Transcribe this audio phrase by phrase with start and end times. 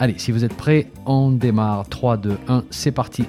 [0.00, 1.88] Allez, si vous êtes prêts, on démarre.
[1.88, 3.24] 3, 2, 1, c'est parti.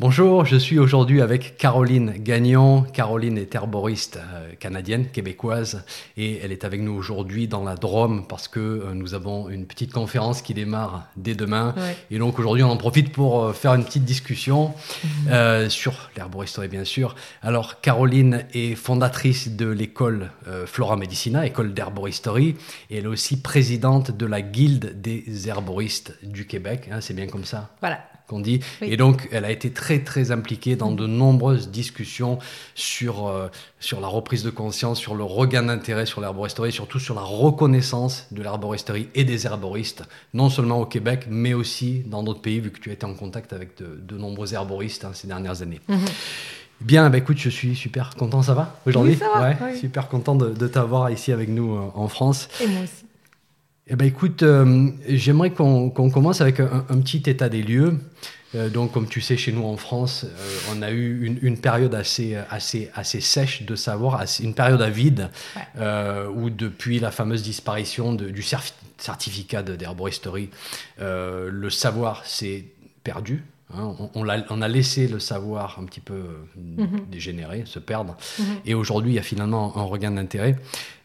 [0.00, 2.84] Bonjour, je suis aujourd'hui avec Caroline Gagnon.
[2.84, 5.84] Caroline est herboriste euh, canadienne, québécoise,
[6.16, 9.66] et elle est avec nous aujourd'hui dans la Drôme parce que euh, nous avons une
[9.66, 11.74] petite conférence qui démarre dès demain.
[12.10, 14.72] Et donc aujourd'hui, on en profite pour euh, faire une petite discussion
[15.04, 15.68] mhm.
[15.68, 17.14] sur l'herboristerie, bien sûr.
[17.42, 20.30] Alors, Caroline est fondatrice de l'école
[20.64, 22.56] Flora Medicina, école d'herboristerie,
[22.88, 26.88] et elle est aussi présidente de la Guilde des herboristes du Québec.
[26.90, 27.68] Hein, c'est bien comme ça?
[27.80, 28.60] Voilà dit.
[28.82, 32.38] Et donc, elle a été très, très impliquée dans de nombreuses discussions
[32.74, 33.48] sur, euh,
[33.80, 38.26] sur la reprise de conscience, sur le regain d'intérêt sur l'herboristerie, surtout sur la reconnaissance
[38.30, 42.70] de l'herboristerie et des herboristes, non seulement au Québec, mais aussi dans d'autres pays, vu
[42.70, 45.80] que tu as été en contact avec de, nombreux herboristes hein, ces dernières années.
[45.88, 45.98] Mhm.
[46.80, 49.18] Bien, bah écoute, je suis super content, ça va aujourd'hui?
[49.38, 52.48] Ouais, Super content de, de t'avoir ici avec nous euh, en France.
[52.62, 53.09] Et moi aussi.
[53.92, 57.98] Eh ben, écoute, euh, j'aimerais qu'on commence avec un, petit état des lieux.
[58.54, 61.92] Euh, donc, comme tu sais, chez nous en France, euh, on a eu une, période
[61.96, 65.30] assez, assez, assez sèche de savoir, une période à vide,
[66.36, 68.44] où depuis la fameuse disparition du
[68.96, 70.50] certificat d'herboristerie,
[71.00, 72.66] le savoir s'est
[73.02, 73.42] perdu.
[73.72, 77.06] Hein, on, a, laissé le savoir un petit peu euh, mhm.
[77.10, 78.16] dégénérer, se perdre.
[78.38, 78.44] Mhm.
[78.66, 80.56] Et aujourd'hui, il y a finalement un regain d'intérêt.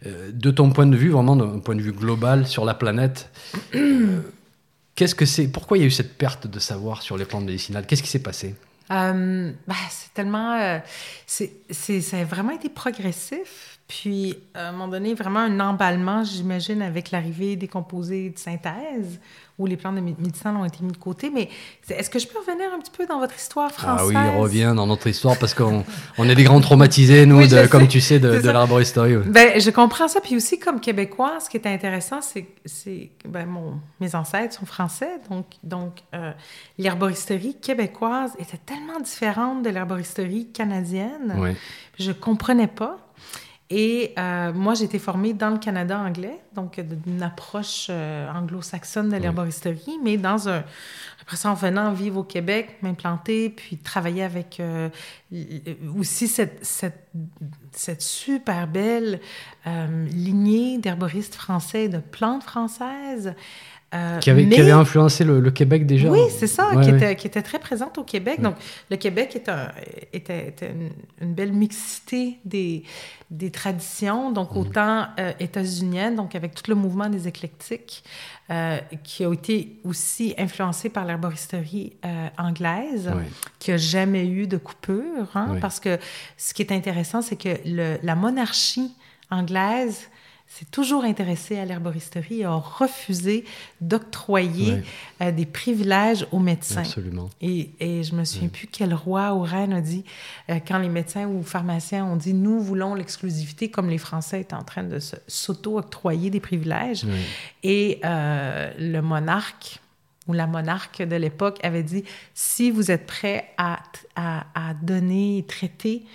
[0.05, 3.29] Euh, de ton point de vue, vraiment d'un point de vue global sur la planète,
[3.75, 4.21] euh,
[4.95, 7.45] qu'est-ce que c'est Pourquoi il y a eu cette perte de savoir sur les plantes
[7.45, 7.85] médicinales?
[7.85, 8.55] Qu'est-ce qui s'est passé?
[8.89, 9.13] Bah,
[9.89, 10.79] C'est tellement.
[11.27, 13.74] c'est, ça a vraiment été progressif.
[13.87, 19.19] Puis, à un moment donné, vraiment un emballement, j'imagine, avec l'arrivée des composés de synthèse
[19.57, 21.29] où les plantes de médecin ont été mis de côté.
[21.29, 21.49] Mais
[21.89, 24.11] est-ce que je peux revenir un petit peu dans votre histoire française?
[24.15, 25.85] Ah oui, reviens dans notre histoire parce qu'on
[26.17, 29.17] on est des grands traumatisés, nous, de, comme tu sais, de, de l'arboristerie.
[29.27, 30.19] Ben, je comprends ça.
[30.19, 32.43] Puis aussi, comme Québécois, ce qui est intéressant, c'est
[33.23, 33.47] que ben,
[34.01, 35.19] mes ancêtres sont français.
[35.29, 36.31] Donc, donc euh,
[36.77, 41.35] l'herboristerie québécoise était tellement différente de l'herboristerie canadienne.
[41.37, 41.51] Oui.
[41.97, 43.04] Je comprenais pas.
[43.71, 49.09] Et euh, moi, j'ai été formée dans le Canada anglais, donc d'une approche euh, anglo-saxonne
[49.09, 50.63] de l'herboristerie, mais dans un...
[51.19, 54.89] Après ça, en venant vivre au Québec, m'implanter, puis travailler avec euh,
[55.97, 57.07] aussi cette, cette,
[57.71, 59.19] cette, super belle
[59.65, 63.33] lignée d'herboristes français de plantes françaises.
[63.95, 66.09] Euh, qui, avait, qui, avait, influencé le, Québec déjà.
[66.09, 68.41] Oui, c'est ça, qui, Était, qui, était, très présente au Québec.
[68.41, 68.55] Donc,
[68.89, 69.69] le Québec est un,
[70.11, 70.53] était,
[71.21, 72.83] une, belle mixité des,
[73.31, 74.57] des traditions, donc mm.
[74.57, 78.03] autant euh, états-unienne, donc avec tout le mouvement des éclectiques,
[78.49, 81.93] euh, qui a été aussi influencé par l'herboristerie
[82.37, 83.11] anglaise,
[83.59, 85.97] qui n'a jamais eu de coupure, hein, parce que
[86.37, 88.93] ce qui est intéressant, c'est que le, la monarchie
[89.31, 90.09] anglaise
[90.47, 93.43] s'est toujours intéressé à l'herboristerie et a refusé
[93.81, 94.83] d'octroyer
[95.21, 96.81] euh, des privilèges aux médecins.
[96.81, 97.29] Absolument.
[97.41, 100.05] Et, et je me souviens plus quel roi ou reine a dit,
[100.49, 104.53] euh, quand les médecins ou pharmaciens ont dit «nous voulons l'exclusivité», comme les Français étaient
[104.55, 107.05] en train de s'auto-octroyer des privilèges.
[107.63, 109.79] Et euh, le monarque
[110.27, 112.03] ou la monarque de l'époque avait dit
[112.33, 113.79] si vous êtes prêt à,
[114.15, 116.05] à, à donner et traiter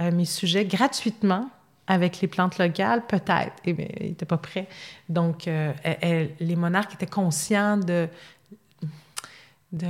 [0.00, 1.50] mes sujets gratuitement,
[1.88, 3.52] avec les plantes locales, peut-être.
[3.64, 4.68] Et bien, il n'était pas prêt.
[5.08, 5.72] Donc, euh,
[6.38, 8.08] les monarques étaient conscients de,
[9.72, 9.86] de,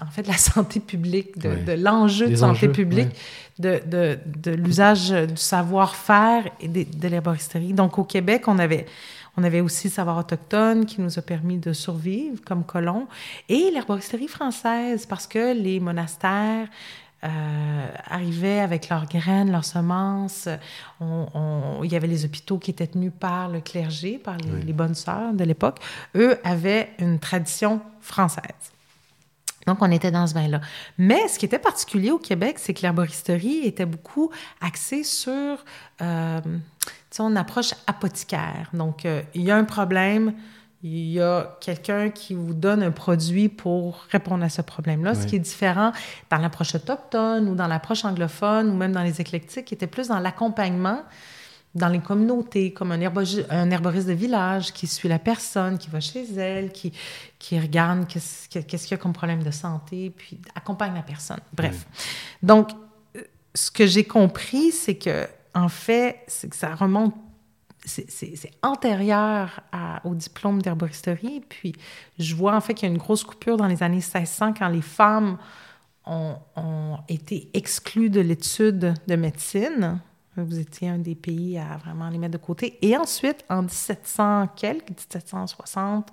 [0.00, 3.08] en fait, de la santé publique, de, l'enjeu de santé publique,
[3.58, 7.72] de, de, l'usage du savoir-faire et de, de l'herboristerie.
[7.72, 8.84] Donc, au Québec, on avait,
[9.38, 13.08] on avait aussi le savoir autochtone qui nous a permis de survivre comme colons
[13.48, 16.68] et l'herboristerie française parce que les monastères
[17.24, 20.48] euh, arrivaient avec leurs graines, leurs semences.
[21.00, 24.94] On, il y avait les hôpitaux qui étaient tenus par le clergé, par les, bonnes
[24.94, 25.78] sœurs de l'époque.
[26.16, 28.72] Eux avaient une tradition française.
[29.66, 30.60] Donc, on était dans ce bain-là.
[30.98, 34.30] Mais ce qui était particulier au Québec, c'est que l'herboristerie était beaucoup
[34.60, 35.64] axée sur
[36.00, 36.40] euh,
[37.20, 38.68] une approche apothicaire.
[38.72, 40.34] Donc, euh, il y a un problème,
[40.82, 45.26] il y a quelqu'un qui vous donne un produit pour répondre à ce problème-là, ce
[45.26, 45.92] qui est différent
[46.28, 50.08] dans l'approche autochtone ou dans l'approche anglophone ou même dans les éclectiques, qui était plus
[50.08, 51.02] dans l'accompagnement
[51.74, 56.00] dans les communautés, comme un, un, herboriste de village qui suit la personne, qui va
[56.00, 56.92] chez elle, qui,
[57.38, 61.40] qui regarde qu'est-ce qu'il y a comme problème de santé, puis accompagne la personne.
[61.54, 61.86] Bref.
[62.42, 62.70] Donc,
[63.54, 67.14] ce que j'ai compris, c'est que, en fait, c'est que ça remonte,
[67.84, 69.60] c'est antérieur
[70.04, 71.42] au diplôme d'herboristerie.
[71.48, 71.74] Puis,
[72.18, 74.68] je vois en fait qu'il y a une grosse coupure dans les années 1600 quand
[74.68, 75.38] les femmes
[76.06, 76.36] ont,
[77.08, 80.00] été exclues de l'étude de médecine
[80.36, 82.78] vous étiez un des pays à vraiment les mettre de côté.
[82.80, 86.10] Et ensuite, en 1700 quelques, 1760,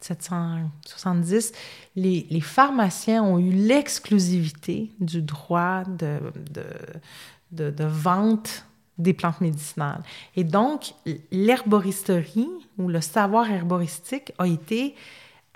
[0.00, 1.52] 1770,
[1.94, 8.66] les, pharmaciens ont eu l'exclusivité du droit de vente
[9.00, 10.02] des plantes médicinales.
[10.36, 10.94] Et donc,
[11.30, 12.48] l'herboristerie
[12.78, 14.94] ou le savoir herboristique a été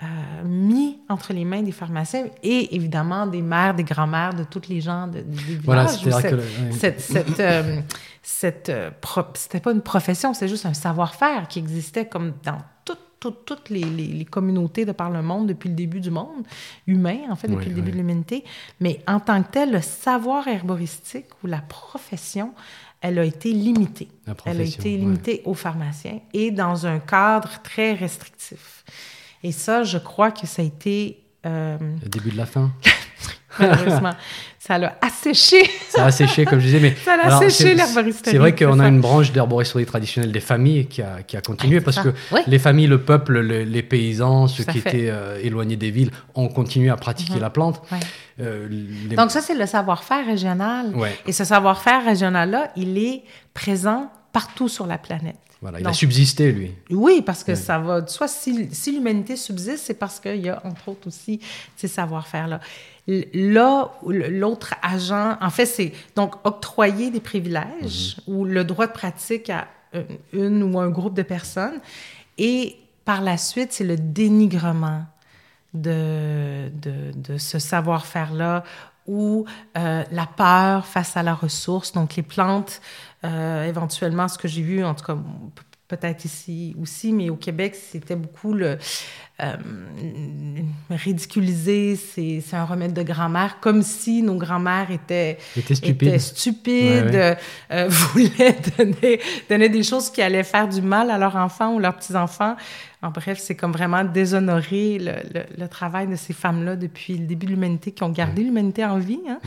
[0.03, 4.67] euh, mis entre les mains des pharmaciens et évidemment des mères, des grands-mères, de toutes
[4.67, 5.63] les gens de, des villages.
[5.63, 7.81] Voilà, cette, cette, euh,
[8.21, 8.89] cette, euh,
[9.35, 13.85] c'était pas une profession, c'est juste un savoir-faire qui existait comme dans toutes, toutes, les,
[13.85, 16.45] les, communautés de par le monde depuis le début du monde,
[16.87, 18.43] humain en fait, depuis le début de l'humanité.
[18.81, 22.53] Mais en tant que tel, le savoir herboristique ou la profession,
[23.05, 24.07] elle a été limitée.
[24.45, 28.83] Elle a été limitée aux pharmaciens et dans un cadre très restrictif.
[29.43, 31.21] Et ça, je crois que ça a été...
[31.45, 32.71] Euh, le début de la fin.
[33.59, 34.11] Malheureusement,
[34.59, 35.69] ça l'a asséché.
[35.89, 36.79] ça a asséché, comme je disais.
[36.79, 38.31] Mais ça l'a asséché l'herboristerie.
[38.31, 41.81] C'est vrai qu'on a une branche d'herboristerie traditionnelle des familles qui a, qui a continué
[41.81, 42.09] parce que
[42.47, 46.89] les familles, le peuple, les, paysans, ceux qui étaient euh, éloignés des villes, ont continué
[46.89, 47.41] à pratiquer mhm.
[47.41, 47.81] la plante.
[48.41, 48.67] Euh,
[49.15, 50.93] Donc ça, c'est le savoir-faire régional.
[51.25, 55.37] Et ce savoir-faire régional-là, il est présent partout sur la planète
[55.79, 56.73] il a subsisté, lui.
[56.89, 58.05] Oui, parce que ça va.
[58.07, 61.39] Soit si, l'humanité subsiste, c'est parce qu'il y a, entre autres, aussi
[61.75, 62.59] ces savoir-faire-là.
[63.07, 68.35] Là, l'autre agent, en fait, c'est donc octroyer des privilèges mhm.
[68.35, 69.67] ou le droit de pratique à
[70.33, 71.79] une ou un groupe de personnes.
[72.37, 75.05] Et par la suite, c'est le dénigrement
[75.73, 78.63] de, de, ce savoir-faire-là
[79.07, 79.45] ou
[79.77, 81.93] euh, la peur face à la ressource.
[81.93, 82.81] Donc, les plantes
[83.23, 85.17] euh, éventuellement, ce que j'ai vu, en tout cas,
[85.87, 88.77] peut-être ici aussi, mais au Québec, c'était beaucoup le
[89.43, 89.55] euh,
[90.89, 97.35] ridiculiser, c'est un remède de grand-mère, comme si nos grand-mères étaient, étaient stupides,
[97.71, 101.79] euh, voulaient donner, donner, des choses qui allaient faire du mal à leurs enfants ou
[101.79, 102.55] leurs petits-enfants.
[103.01, 107.45] En bref, c'est comme vraiment déshonorer le, le, travail de ces femmes-là depuis le début
[107.45, 109.19] de l'humanité, qui ont gardé l'humanité en vie.
[109.29, 109.39] Hein.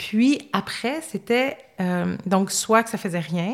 [0.00, 3.52] Puis après, c'était euh, donc soit que ça faisait rien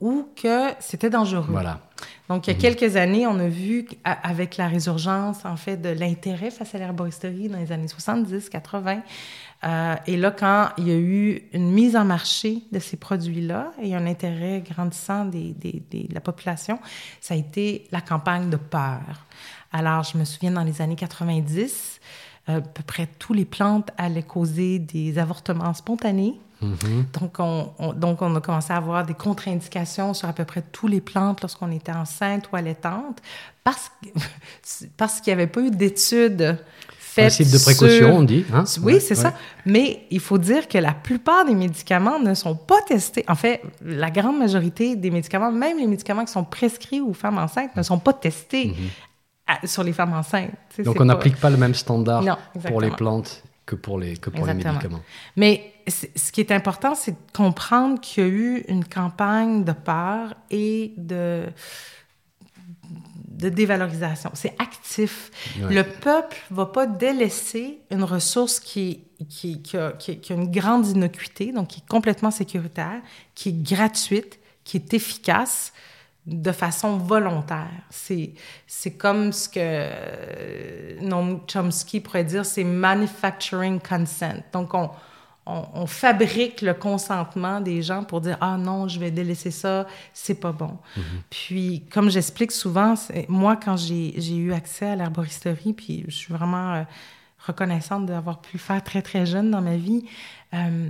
[0.00, 1.46] ou que c'était dangereux.
[1.48, 1.80] Voilà.
[2.28, 2.60] Donc, il y a mhm.
[2.60, 7.48] quelques années, on a vu avec la résurgence, en fait, de l'intérêt face à l'herboristerie
[7.48, 9.02] dans les années 70, 80.
[9.64, 13.72] Euh, et là, quand il y a eu une mise en marché de ces produits-là
[13.80, 16.78] et un intérêt grandissant des, des, de la population,
[17.20, 19.24] ça a été la campagne de peur.
[19.72, 22.00] Alors, je me souviens dans les années 90,
[22.46, 26.40] à peu près toutes les plantes allaient causer des avortements spontanés.
[26.62, 27.20] Mm-hmm.
[27.20, 30.90] donc, on, donc, on a commencé à avoir des contre-indications sur à peu près toutes
[30.90, 33.20] les plantes lorsqu'on était enceinte ou allaitante
[33.62, 33.92] parce,
[34.96, 36.56] parce qu'il n'y avait pas eu d'études
[37.16, 37.34] faites.
[37.34, 38.44] Principe de précaution, on dit.
[38.52, 38.64] Hein?
[38.82, 39.34] Oui, c'est ça.
[39.64, 43.24] Mais il faut dire que la plupart des médicaments ne sont pas testés.
[43.28, 47.38] En fait, la grande majorité des médicaments, même les médicaments qui sont prescrits aux femmes
[47.38, 48.74] enceintes, ne sont pas testés.
[49.64, 50.50] Sur les femmes enceintes.
[50.78, 51.50] Donc on n'applique pas...
[51.50, 55.02] le même standard pour les plantes que pour les, que pour les médicaments.
[55.36, 59.72] Mais ce qui est important, c'est de comprendre qu'il y a eu une campagne de
[59.72, 61.46] peur et de,
[63.28, 64.30] de dévalorisation.
[64.34, 65.30] C'est actif.
[65.60, 70.50] Le peuple ne va pas délaisser une ressource qui, qui, qui, a, qui, a, une
[70.50, 73.00] grande innocuité, donc qui est complètement sécuritaire,
[73.34, 75.72] qui est gratuite, qui est efficace
[76.26, 77.70] de façon volontaire.
[77.88, 78.32] C'est,
[78.66, 84.42] c'est comme ce que euh, Noam Chomsky pourrait dire, c'est manufacturing consent.
[84.52, 84.90] Donc, on,
[85.46, 90.40] on, fabrique le consentement des gens pour dire ah non je vais délaisser ça c'est
[90.40, 91.00] pas bon mm-hmm.
[91.30, 92.94] puis comme j'explique souvent
[93.28, 96.82] moi quand j'ai, j'ai eu accès à l'herboristerie puis je suis vraiment euh,
[97.46, 100.04] reconnaissante d'avoir pu le faire très très jeune dans ma vie
[100.52, 100.88] euh,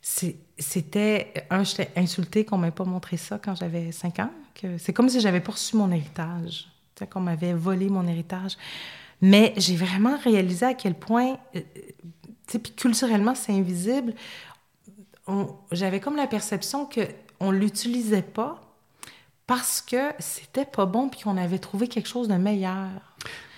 [0.00, 4.30] c'était un j'étais insultée qu'on m'ait pas montré ça quand j'avais 5 ans
[4.78, 6.68] c'est comme si j'avais reçu mon héritage,
[7.10, 8.56] qu'on m'avait volé mon héritage.
[9.20, 11.60] Mais j'ai vraiment réalisé à quel point, euh,
[12.48, 14.14] puis culturellement, c'est invisible.
[15.70, 17.00] J'avais comme la perception que
[17.38, 18.60] on l'utilisait pas
[19.46, 22.88] parce que c'était pas bon puis qu'on avait trouvé quelque chose de meilleur.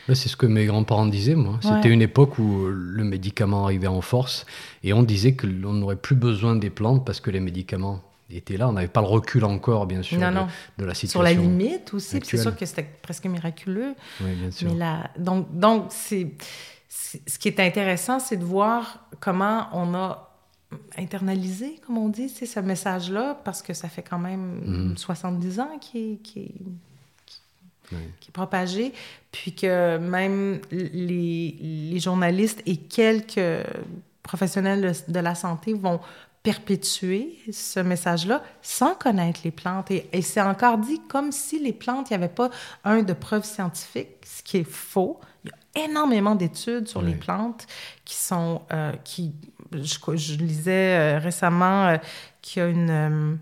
[0.08, 1.58] C'est ce que mes grands-parents disaient, moi.
[1.62, 4.44] C'était une époque où le médicament arrivait en force
[4.82, 8.56] et on disait que l'on n'aurait plus besoin des plantes parce que les médicaments était
[8.56, 8.68] là.
[8.68, 10.24] On n'avait pas le recul encore, bien sûr, de,
[10.78, 11.20] de, la situation.
[11.20, 13.94] Sur la limite aussi, c'est sûr que c'était presque miraculeux.
[14.20, 14.72] Oui, bien sûr.
[14.72, 16.32] Mais là, donc, donc c'est,
[16.88, 20.30] ce qui est intéressant, c'est de voir comment on a
[20.98, 25.60] internalisé, comme on dit, ce message-là, parce que ça fait quand même 70 mhm.
[25.60, 26.42] ans qu'il est, qui
[28.28, 28.92] est propagé,
[29.30, 31.56] puis que même les,
[31.92, 33.64] les, journalistes et quelques
[34.22, 36.00] professionnels de la santé vont
[36.44, 39.90] perpétuer ce message-là sans connaître les plantes.
[39.90, 42.50] Et, c'est encore dit comme si les plantes, il n'y avait pas
[42.84, 45.18] un de preuves scientifiques, ce qui est faux.
[45.44, 47.66] Il y a énormément d'études sur les plantes
[48.04, 48.62] qui sont...
[48.72, 49.32] Euh, qui,
[49.72, 51.96] je, je lisais euh, récemment euh,
[52.42, 53.38] qu'il y a une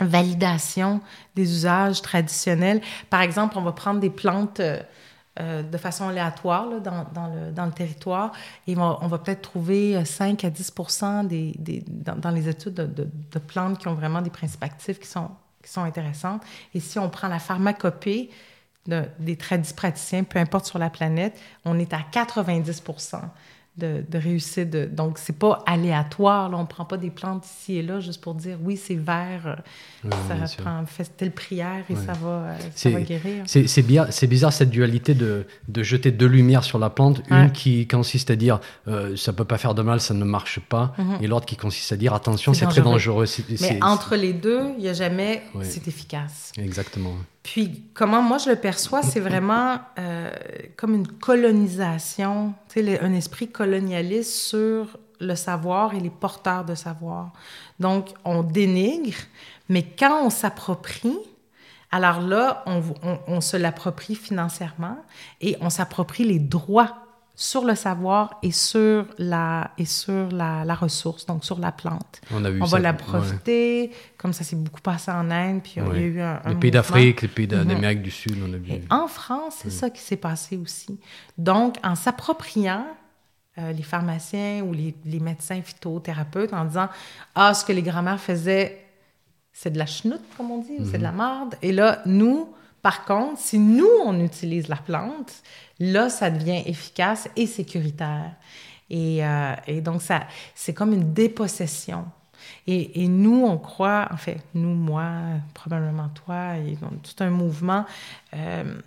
[0.00, 1.00] validation
[1.36, 2.80] des usages traditionnels.
[3.10, 4.60] Par exemple, on va prendre des plantes
[5.38, 8.32] euh, euh, de façon aléatoire dans, le, territoire
[8.66, 10.72] et on, va peut-être trouver 5 à 10
[11.24, 15.30] des, des dans, les études de, plantes qui ont vraiment des principes actifs qui sont,
[15.76, 16.42] intéressantes.
[16.74, 18.30] Et si on prend la pharmacopée
[18.86, 22.82] de, des tradipraticiens, peu importe sur la planète, on est à 90
[23.78, 24.70] de, de réussite.
[24.70, 26.48] De, donc, c'est pas aléatoire.
[26.48, 26.58] Là.
[26.58, 29.62] On prend pas des plantes ici et là juste pour dire oui, c'est vert,
[30.04, 33.44] euh, ça prend, fait telle prière et ça, va, euh, ça va guérir.
[33.46, 37.22] C'est bizarre, bizarre cette dualité de, de, jeter deux lumières sur la plante.
[37.30, 40.60] Une qui consiste à dire euh, ça peut pas faire de mal, ça ne marche
[40.60, 40.94] pas.
[40.98, 41.22] Mm-hmm.
[41.22, 43.26] Et l'autre qui consiste à dire attention, c'est très dangereux.
[43.60, 46.52] Mais entre les deux, il n'y a jamais c'est efficace.
[46.56, 47.14] Exactement.
[47.42, 50.30] Puis, comment moi je le perçois, c'est vraiment euh,
[50.76, 57.32] comme une colonisation, un esprit colonialiste sur le savoir et les porteurs de savoir.
[57.80, 59.16] Donc, on dénigre,
[59.68, 61.18] mais quand on s'approprie,
[61.90, 64.98] alors là, on se l'approprie financièrement
[65.40, 67.07] et on s'approprie les droits
[67.40, 72.20] sur le savoir et sur la, et sur la, la ressource, donc sur la plante.
[72.32, 75.74] On, a vu on va la profiter, comme ça s'est beaucoup passé en Inde, puis
[75.76, 77.64] il y a eu un, Les pays d'Afrique, les pays mhm.
[77.64, 78.72] d'Amérique du Sud, on a vu.
[78.72, 80.98] Et en France, c'est ça qui s'est passé aussi.
[81.38, 82.84] Donc, en s'appropriant
[83.58, 86.88] euh, les pharmaciens ou les, les, médecins phytothérapeutes en disant
[87.36, 88.84] «Ah, ce que les grands-mères faisaient,
[89.52, 91.16] c'est de la chenoute, comme on dit, ou c'est de la mhm.
[91.16, 92.52] marde.» Et là, nous,
[92.88, 95.42] par contre, si nous, on utilise la plante,
[95.78, 98.32] là, ça devient efficace et sécuritaire.
[98.88, 100.22] Et, euh, donc, ça,
[100.54, 102.06] c'est comme une dépossession.
[102.66, 105.04] Et, nous, on croit, en fait, nous, moi,
[105.52, 106.54] probablement toi,
[107.02, 107.84] tout un mouvement
[108.32, 108.80] euh,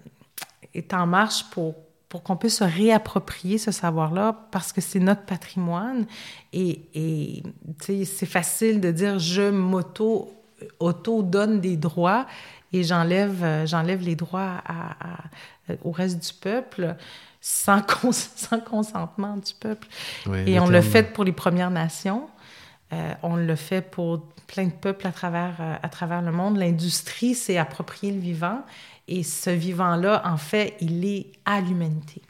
[0.73, 1.75] est en marche pour,
[2.23, 6.07] qu'on puisse se réapproprier ce savoir-là parce que c'est notre patrimoine.
[6.53, 7.43] Et, et
[7.85, 10.33] c'est facile de dire je m'auto
[10.79, 12.25] auto donne des droits
[12.73, 14.95] et j'enlève euh, j'enlève les droits à
[15.69, 16.95] euh, au reste du peuple
[17.39, 19.87] sans, sans consentement du peuple.
[20.45, 22.27] et on le fait pour les Premières Nations.
[22.93, 26.57] Euh, on le fait pour plein de peuples à travers, euh, à travers le monde.
[26.57, 28.61] L'industrie s'est approprié le vivant
[29.07, 32.21] et ce vivant-là, en fait, il est à l'humanité.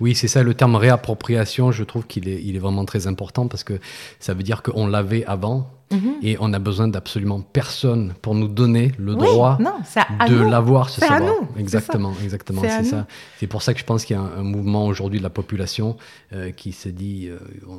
[0.00, 1.72] Oui, c'est ça le terme réappropriation.
[1.72, 3.80] Je trouve qu'il est, il est vraiment très important parce que
[4.20, 6.14] ça veut dire qu'on l'avait avant mhm.
[6.22, 11.34] et on a besoin d'absolument personne pour nous donner le droit de l'avoir, ce savoir.
[11.58, 13.06] Exactement, exactement, c'est ça.
[13.38, 15.96] C'est pour ça que je pense qu'il y a un, mouvement aujourd'hui de la population
[16.32, 17.38] euh, qui se dit euh,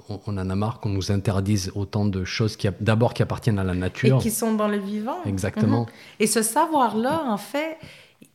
[0.09, 3.63] on, en a marre qu'on nous interdise autant de choses qui d'abord qui appartiennent à
[3.63, 5.17] la nature et qui sont dans le vivant.
[5.25, 5.81] Exactement.
[5.81, 5.87] Mhm.
[6.21, 7.77] Et ce savoir-là, en fait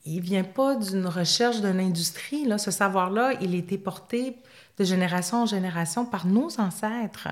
[0.05, 2.45] il vient pas d'une recherche d'une industrie.
[2.45, 2.59] Là.
[2.59, 4.37] Ce savoir-là, il a été porté
[4.79, 7.29] de génération en génération par nos ancêtres.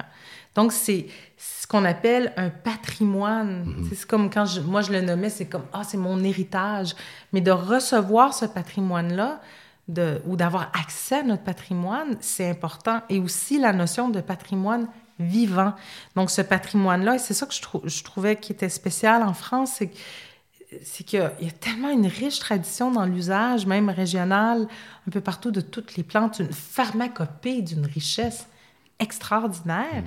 [0.56, 3.64] Donc, c'est ce qu'on appelle un patrimoine.
[3.64, 3.88] Mm-hmm.
[3.94, 6.96] C'est comme quand moi je le nommais, c'est comme, ah, c'est mon héritage.
[7.32, 9.40] Mais de recevoir ce patrimoine-là,
[9.86, 13.02] de, ou d'avoir accès à notre patrimoine, c'est important.
[13.08, 14.88] Et aussi la notion de patrimoine
[15.20, 15.74] vivant.
[16.16, 19.74] Donc, ce patrimoine-là, et c'est ça que je, je trouvais qui était spécial en France,
[19.76, 19.90] c'est
[20.82, 24.66] c'est qu'il y a tellement une riche tradition dans l'usage, même régional,
[25.06, 28.48] un peu partout de toutes les plantes, une pharmacopée d'une richesse
[28.98, 30.02] extraordinaire.
[30.02, 30.06] Mm.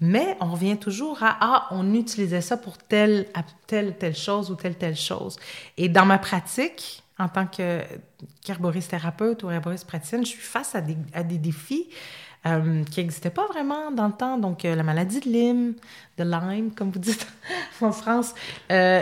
[0.00, 3.26] Mais on revient toujours à ah, on utilisait ça pour telle,
[3.66, 5.36] telle, telle chose ou telle, telle chose.
[5.76, 10.80] Et dans ma pratique, en tant qu'herboriste thérapeute ou herboriste praticienne, je suis face à
[10.80, 11.88] des, à des défis
[12.46, 14.36] euh, qui n'existait pas vraiment dans le temps.
[14.36, 15.72] Donc, euh, la maladie de Lyme,
[16.18, 17.26] de Lyme, comme vous dites
[17.80, 18.34] en France,
[18.70, 19.00] euh,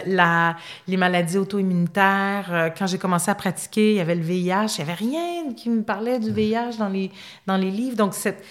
[0.86, 2.72] les maladies auto-immunitaires.
[2.78, 4.76] quand j'ai commencé à pratiquer, il y avait le VIH.
[4.78, 7.10] Il n'y avait rien qui me parlait du VIH dans les,
[7.46, 7.96] dans les livres.
[7.96, 8.44] Donc, cette,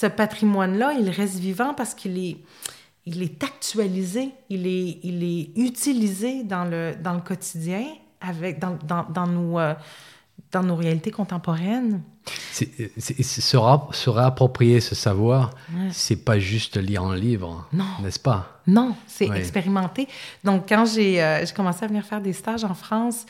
[0.00, 2.36] ce patrimoine-là, il reste vivant parce qu'il est,
[3.06, 7.84] il est actualisé, il est, il est utilisé dans le, dans le quotidien,
[8.20, 9.58] avec, dans, dans, dans nos
[10.52, 12.02] dans nos réalités contemporaines.
[12.52, 15.50] C'est, se, se, réapproprier ce savoir,
[15.90, 17.68] c'est pas juste lire un livre,
[18.02, 18.60] n'est-ce pas?
[18.66, 20.08] Non, c'est expérimenter.
[20.42, 23.26] Donc, quand j'ai commencé à venir faire des stages en France,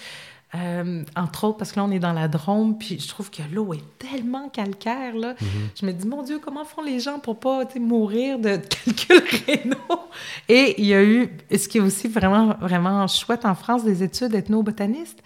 [0.54, 3.42] euh, entre autres, parce que là, on est dans la Drôme, puis je trouve que
[3.52, 5.34] l'eau est tellement calcaire, là.
[5.40, 5.48] Mhm.
[5.80, 10.00] Je me dis, mon Dieu, comment font les gens pour pas mourir de calculs rénaux?
[10.48, 14.04] Et il y a eu, ce qui est aussi vraiment, vraiment chouette en France, des
[14.04, 15.22] études ethnobotanistes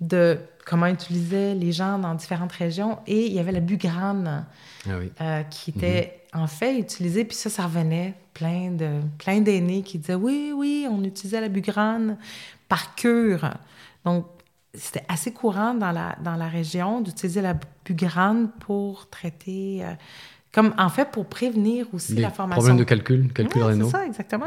[0.00, 2.98] de comment utilisaient les gens dans différentes régions.
[3.06, 4.46] Et il y avait la bugrane
[4.86, 6.42] ah euh, qui était mhm.
[6.42, 10.86] en fait utilisée, puis ça, ça revenait plein de plein d'aînés qui disaient, oui, oui,
[10.88, 12.16] on utilisait la bugrane
[12.68, 13.50] par cure.
[14.04, 14.26] Donc,
[14.76, 17.54] c'était assez courant dans la, dans la région d'utiliser la
[17.84, 19.92] bugrane pour traiter, euh,
[20.52, 22.60] comme en fait pour prévenir aussi la formation.
[22.60, 23.86] Problèmes de calcul, calcul ouais, rénaux.
[23.86, 24.46] C'est ça, exactement.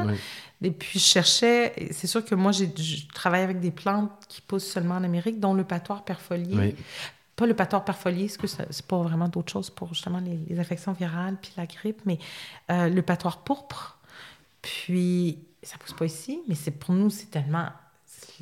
[0.61, 4.41] Et puis je cherchais, c'est sûr que moi j'ai, je travaille avec des plantes qui
[4.41, 6.57] poussent seulement en Amérique, dont le patoire perfolié.
[6.57, 6.75] Oui.
[7.35, 10.91] Pas le patoire perfolié, parce que c'est pas vraiment d'autre chose pour justement les, infections
[10.91, 12.19] virales puis la grippe, mais
[12.69, 13.97] euh, le patoire pourpre.
[14.61, 17.69] Puis ça pousse pas ici, mais c'est pour nous c'est tellement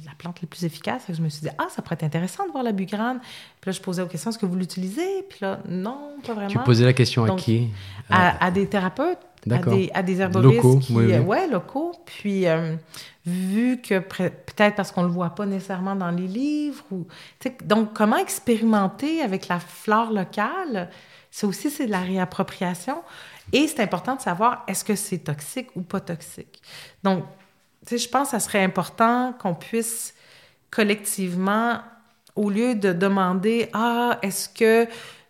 [0.05, 1.03] la plante la plus efficace.
[1.09, 3.19] Je me suis dit, ah, ça pourrait être intéressant de voir la bugrane.
[3.61, 5.23] Puis là, je posais aux questions, est-ce que vous l'utilisez?
[5.29, 6.49] Puis là, non, pas vraiment.
[6.49, 7.69] Tu posais la question à qui?
[8.09, 10.55] À, des thérapeutes, à des, à des herboristes.
[10.55, 11.93] Locaux, qui, oui, Ouais, locaux.
[12.05, 12.75] Puis, euh,
[13.25, 16.83] vu que peut-être parce qu'on ne le voit pas nécessairement dans les livres.
[16.91, 17.07] Ou,
[17.65, 20.89] donc, comment expérimenter avec la flore locale?
[21.31, 23.03] Ça aussi, c'est de la réappropriation.
[23.53, 26.61] Et c'est important de savoir est-ce que c'est toxique ou pas toxique?
[27.03, 27.23] Donc,
[27.89, 30.13] je pense que ça serait important qu'on puisse
[30.69, 31.79] collectivement,
[32.35, 34.87] au lieu de demander Ah, est-ce que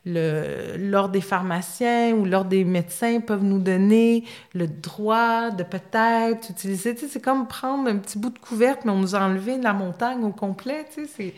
[0.09, 4.23] l'ordre des pharmaciens ou l'ordre des médecins peuvent nous donner
[4.53, 6.95] le droit de peut-être utiliser.
[6.95, 9.57] Tu sais, c'est comme prendre un petit bout de couverte, mais on nous a enlevé
[9.57, 10.85] la montagne au complet.
[10.93, 11.33] Tu sais,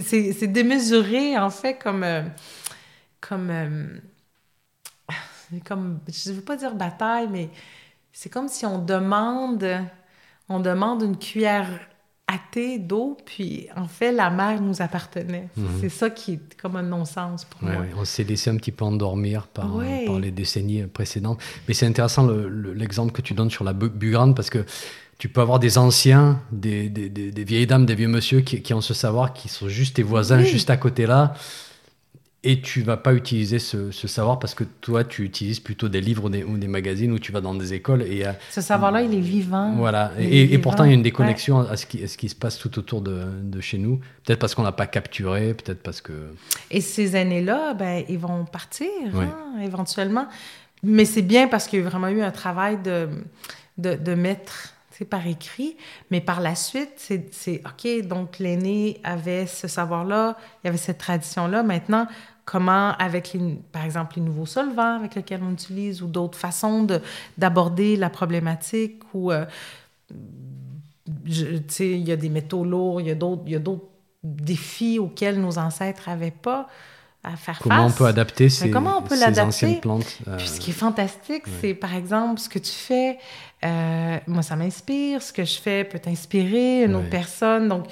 [0.00, 2.04] c'est démesuré, en fait, comme.
[2.04, 2.22] Euh,
[3.20, 3.86] comme, euh,
[5.64, 5.98] comme.
[6.08, 7.48] Je ne veux pas dire bataille, mais
[8.12, 9.66] c'est comme si on demande
[10.48, 11.68] on demande une cuillère
[12.26, 15.48] à thé d'eau, puis en fait, la mer nous appartenait.
[15.56, 15.66] Mhm.
[15.80, 17.84] C'est ça qui est comme un non-sens pour moi.
[17.96, 19.70] on s'est laissé un petit peu endormir par,
[20.06, 21.38] par les décennies précédentes.
[21.68, 22.26] Mais c'est intéressant
[22.74, 24.64] l'exemple que tu donnes sur la bugrande, parce que
[25.18, 26.88] tu peux avoir des anciens, des,
[27.46, 30.70] vieilles dames, des vieux monsieur qui, ont ce savoir, qui sont juste tes voisins, juste
[30.70, 31.34] à côté là
[32.44, 36.26] et tu vas pas utiliser ce, savoir parce que toi, tu utilises plutôt des livres
[36.26, 38.02] ou des, magazines où tu vas dans des écoles.
[38.02, 39.72] Et, ce savoir-là, il est vivant.
[39.76, 40.12] Voilà.
[40.18, 42.78] Et, pourtant, il y a une déconnexion à, ce qui, ce qui, se passe tout
[42.78, 43.96] autour de, de chez nous.
[44.24, 46.12] Peut-être parce qu'on n'a pas capturé, peut-être parce que...
[46.70, 50.28] Et ces années-là, ben, ils vont partir, hein, éventuellement.
[50.82, 53.08] Mais c'est bien parce qu'il y a vraiment eu un travail de,
[53.78, 55.76] de, de mettre par écrit,
[56.12, 60.98] mais par la suite, c'est OK, donc l'aîné avait ce savoir-là, il y avait cette
[60.98, 61.64] tradition-là.
[61.64, 62.06] Maintenant,
[62.44, 66.86] comment, avec, les, par exemple, les nouveaux solvants avec lesquels on utilise ou d'autres façons
[67.38, 69.46] d'aborder la problématique ou, euh,
[71.26, 73.84] tu sais, il y a des métaux lourds, il y a d'autres
[74.22, 76.68] défis auxquels nos ancêtres n'avaient pas
[77.22, 77.92] à faire comment face.
[77.92, 80.74] on peut adapter ces, comment on peut ces anciennes plantes euh, Puis ce qui est
[80.74, 83.18] fantastique, c'est par exemple ce que tu fais.
[83.64, 85.22] Euh, moi, ça m'inspire.
[85.22, 87.68] Ce que je fais peut t'inspirer une autre personne.
[87.68, 87.86] Donc,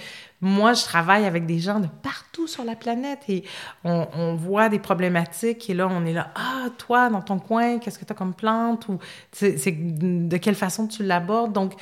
[0.44, 3.44] moi, je travaille avec des gens de partout sur la planète et
[3.84, 7.96] on, voit des problématiques et là, on est là, ah, toi, dans ton coin, qu'est-ce
[7.96, 8.98] que tu as comme plante ou
[9.30, 11.52] c'est de quelle façon tu l'abordes?
[11.52, 11.74] Donc,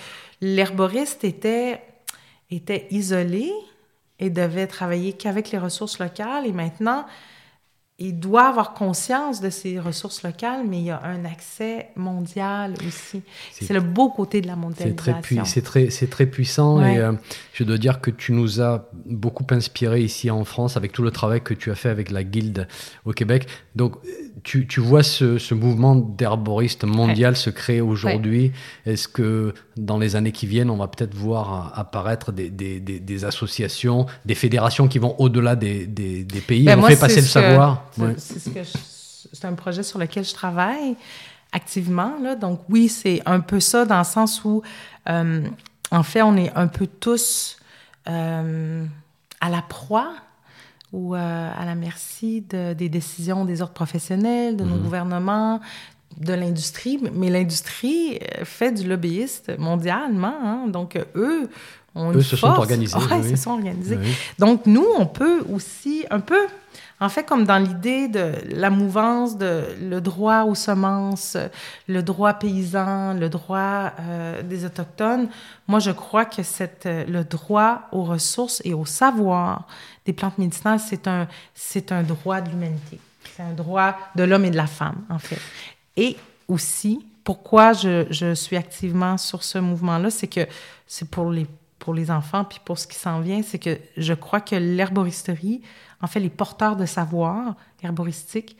[0.42, 1.81] l'herboriste était,
[2.51, 3.51] était isolé
[4.18, 7.07] et devait travailler qu'avec les ressources locales et maintenant,
[8.01, 12.75] il doit avoir conscience de ses ressources locales, mais il y a un accès mondial
[12.87, 13.23] aussi.
[13.53, 15.45] C'est le beau côté de la mondialisation.
[15.45, 17.13] C'est très, très, très puissant et euh,
[17.53, 21.11] je dois dire que tu nous as beaucoup inspiré ici en France avec tout le
[21.11, 22.67] travail que tu as fait avec la Guilde
[23.05, 23.47] au Québec.
[23.77, 23.97] Donc,
[24.43, 28.53] tu, tu vois ce, ce mouvement d'herboriste mondial se créer aujourd'hui?
[28.87, 33.25] Est-ce que dans les années qui viennent, on va peut-être voir apparaître des, des, des,
[33.25, 35.87] associations, des fédérations qui vont au-delà des,
[36.47, 36.64] pays?
[36.64, 37.90] Ben On fait passer le savoir.
[38.19, 40.97] C'est un projet sur lequel je travaille
[41.53, 42.14] activement.
[42.23, 42.35] Là.
[42.35, 44.62] Donc oui, c'est un peu ça dans le sens où,
[45.09, 45.43] euh,
[45.90, 47.57] en fait, on est un peu tous
[48.09, 48.85] euh,
[49.40, 50.14] à la proie
[50.92, 54.83] ou euh, à la merci de, des décisions des ordres professionnels, de nos mhm.
[54.83, 55.61] gouvernements,
[56.18, 57.00] de l'industrie.
[57.14, 60.35] Mais l'industrie fait du lobbyiste mondialement.
[60.42, 60.68] Hein.
[60.68, 61.48] Donc eux,
[61.94, 62.96] on eux se sont organisés.
[62.96, 63.98] se sont organisés.
[64.38, 66.46] Donc nous, on peut aussi un peu
[67.03, 71.39] En fait, comme dans l'idée de la mouvance de le droit aux semences,
[71.89, 75.29] le droit paysan, le droit euh, des autochtones,
[75.67, 79.67] moi je crois que euh, le droit aux ressources et au savoir
[80.05, 83.01] des plantes médicinales, c'est un, c'est un droit de l'humanité.
[83.35, 85.41] C'est un droit de l'homme et de la femme, en fait.
[85.97, 90.47] Et aussi, pourquoi je, je suis activement sur ce mouvement-là, c'est que
[90.87, 91.47] c'est pour les
[91.81, 95.63] pour les enfants, puis pour ce qui s'en vient, c'est que je crois que l'herboristerie,
[96.03, 98.57] en fait, les porteurs de savoir herboristiques,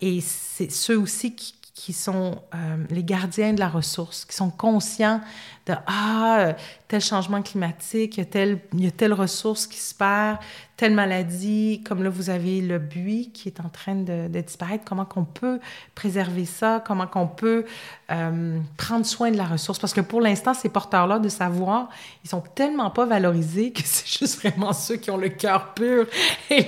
[0.00, 4.50] et c'est ceux aussi qui, qui sont euh, les gardiens de la ressource, qui sont
[4.50, 5.20] conscients
[5.66, 6.54] de ah
[6.88, 10.38] tel changement climatique, tel, il y a telle ressource qui se perd,
[10.78, 15.04] telle maladie, comme là vous avez le buis qui est en train de, disparaître, comment
[15.04, 15.60] qu'on peut
[15.94, 17.66] préserver ça, comment qu'on peut
[18.10, 21.90] euh, prendre soin de la ressource, parce que pour l'instant ces porteurs-là de savoir,
[22.24, 26.06] ils sont tellement pas valorisés que c'est juste vraiment ceux qui ont le cœur pur
[26.50, 26.66] et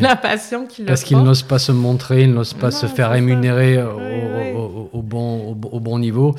[0.00, 3.10] la, passion qui le Parce qu'ils n'osent pas se montrer, ils n'osent pas se faire
[3.10, 3.80] rémunérer
[4.92, 6.34] au, bon, au, bon niveau.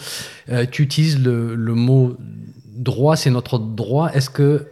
[0.50, 2.18] Euh, tu utilises le le mot
[2.80, 4.10] droit, c'est notre droit.
[4.10, 4.68] Est-ce que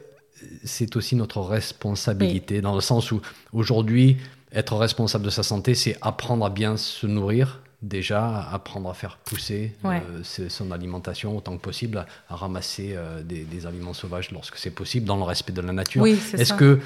[0.63, 3.21] c'est aussi notre responsabilité, dans le sens où
[3.53, 4.17] aujourd'hui,
[4.51, 9.17] être responsable de sa santé, c'est apprendre à bien se nourrir, déjà, apprendre à faire
[9.17, 14.71] pousser euh, son alimentation autant que possible, à, ramasser euh, des, aliments sauvages lorsque c'est
[14.71, 16.05] possible, dans le respect de la nature.
[16.05, 16.79] Est-ce que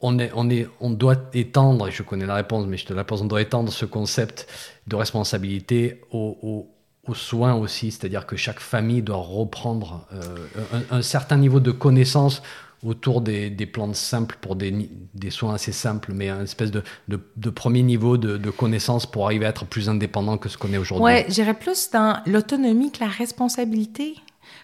[0.00, 2.92] on, est, on, est, on doit étendre, et je connais la réponse, mais je te
[2.92, 4.46] la pose, on doit étendre ce concept
[4.86, 6.68] de responsabilité aux
[7.08, 10.46] aux soins aussi, c'est-à-dire que chaque famille doit reprendre euh,
[10.90, 12.42] un, certain niveau de connaissance
[12.84, 14.88] autour des, plantes simples pour des,
[15.30, 19.66] soins assez simples, mais un espèce de, premier niveau de, connaissance pour arriver à être
[19.66, 21.04] plus indépendant que ce qu'on est aujourd'hui.
[21.04, 24.14] Oui, j'irais plus dans l'autonomie que la responsabilité.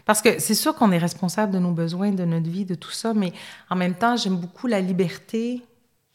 [0.04, 2.90] Parce que c'est sûr qu'on est responsable de nos besoins, de notre vie, de tout
[2.90, 3.32] ça, mais
[3.70, 5.62] en même temps, j'aime beaucoup la liberté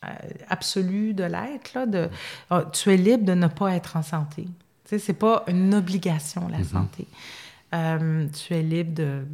[0.06, 0.10] euh,
[0.50, 1.88] absolue de l'être.
[1.88, 2.10] De,
[2.52, 4.48] oh, tu es libre de ne pas être en santé.
[4.88, 6.72] Tu sais, c'est pas une obligation, la mm-hmm.
[6.72, 7.08] santé.
[7.74, 9.26] Euh, tu es libre de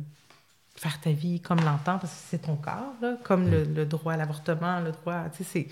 [0.76, 3.86] faire ta vie comme l'entend, parce que c'est ton corps, là, comme le, mm.
[3.86, 5.26] droit à l'avortement, le droit...
[5.38, 5.68] Tu sais,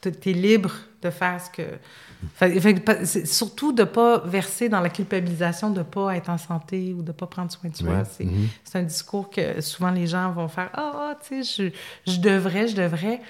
[0.00, 0.72] tu es libre
[1.02, 3.04] de faire ce que...
[3.04, 6.94] c'est surtout de ne pas verser dans la culpabilisation de ne pas être en santé
[6.94, 8.02] ou de ne pas prendre soin de soi.
[8.02, 8.48] Mm-hmm.
[8.64, 11.72] C'est un discours que souvent les gens vont faire «Ah, tu sais,
[12.06, 13.20] je, je devrais, je devrais.»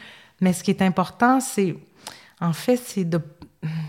[0.41, 1.77] Mais ce qui est important, c'est...
[2.41, 3.21] En fait, c'est de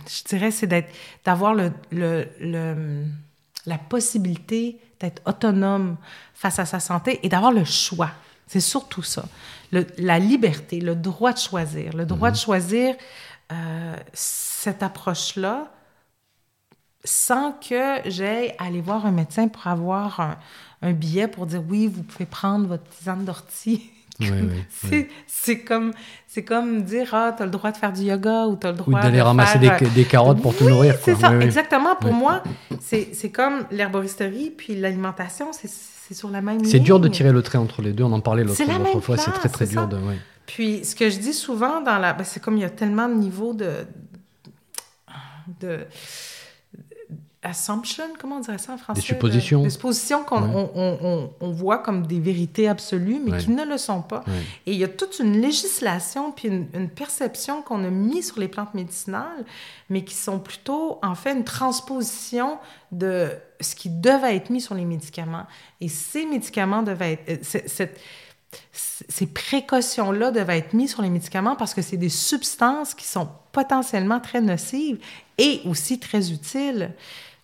[0.07, 0.93] je dirais, c'est d'être,
[1.25, 3.05] d'avoir le, le,
[3.65, 5.97] la possibilité d'être autonome
[6.33, 8.11] face à sa santé et d'avoir le choix.
[8.47, 9.25] C'est surtout ça.
[9.71, 11.93] la liberté, le droit de choisir.
[11.95, 12.41] Le droit de mhm.
[12.41, 12.95] choisir
[13.51, 15.71] euh, cette approche-là
[17.03, 20.37] sans que j'aille aller voir un médecin pour avoir un,
[20.81, 23.91] un billet pour dire oui, vous pouvez prendre votre tisane d'ortie
[25.27, 25.93] c'est comme,
[26.47, 28.77] comme dire Ah, tu as le droit de faire du yoga ou tu as le
[28.77, 29.01] droit.
[29.01, 30.95] D'aller ramasser des, des, carottes pour te nourrir.
[31.01, 31.95] C'est ça, exactement.
[31.95, 32.43] Pour moi,
[32.79, 37.57] c'est comme l'herboristerie puis l'alimentation, c'est sur la même C'est dur de tirer le trait
[37.57, 38.03] entre les deux.
[38.03, 39.17] On en parlait l'autre fois.
[39.17, 39.97] C'est très, très dur de.
[40.45, 42.13] Puis, ce que je dis souvent dans la.
[42.13, 43.85] Ben, c'est comme il y a tellement de niveaux de.
[45.59, 45.79] de
[47.47, 49.01] assumption, comment on dirait ça en français?
[49.01, 49.63] Des suppositions.
[49.63, 54.01] Des suppositions qu'on on, on, voit comme des vérités absolues, mais qui ne le sont
[54.01, 54.23] pas.
[54.65, 58.47] Et il y a toute une législation puis une, perception qu'on a mis sur les
[58.47, 59.45] plantes médicinales,
[59.89, 62.57] mais qui sont plutôt, en fait, une transposition
[62.91, 63.29] de
[63.59, 65.45] ce qui devait être mis sur les médicaments.
[65.81, 67.55] Et ces médicaments devaient être...
[67.79, 67.87] Euh,
[68.71, 73.29] ces précautions-là devaient être mises sur les médicaments parce que c'est des substances qui sont
[73.51, 74.99] potentiellement très nocives
[75.37, 76.91] et aussi très utiles.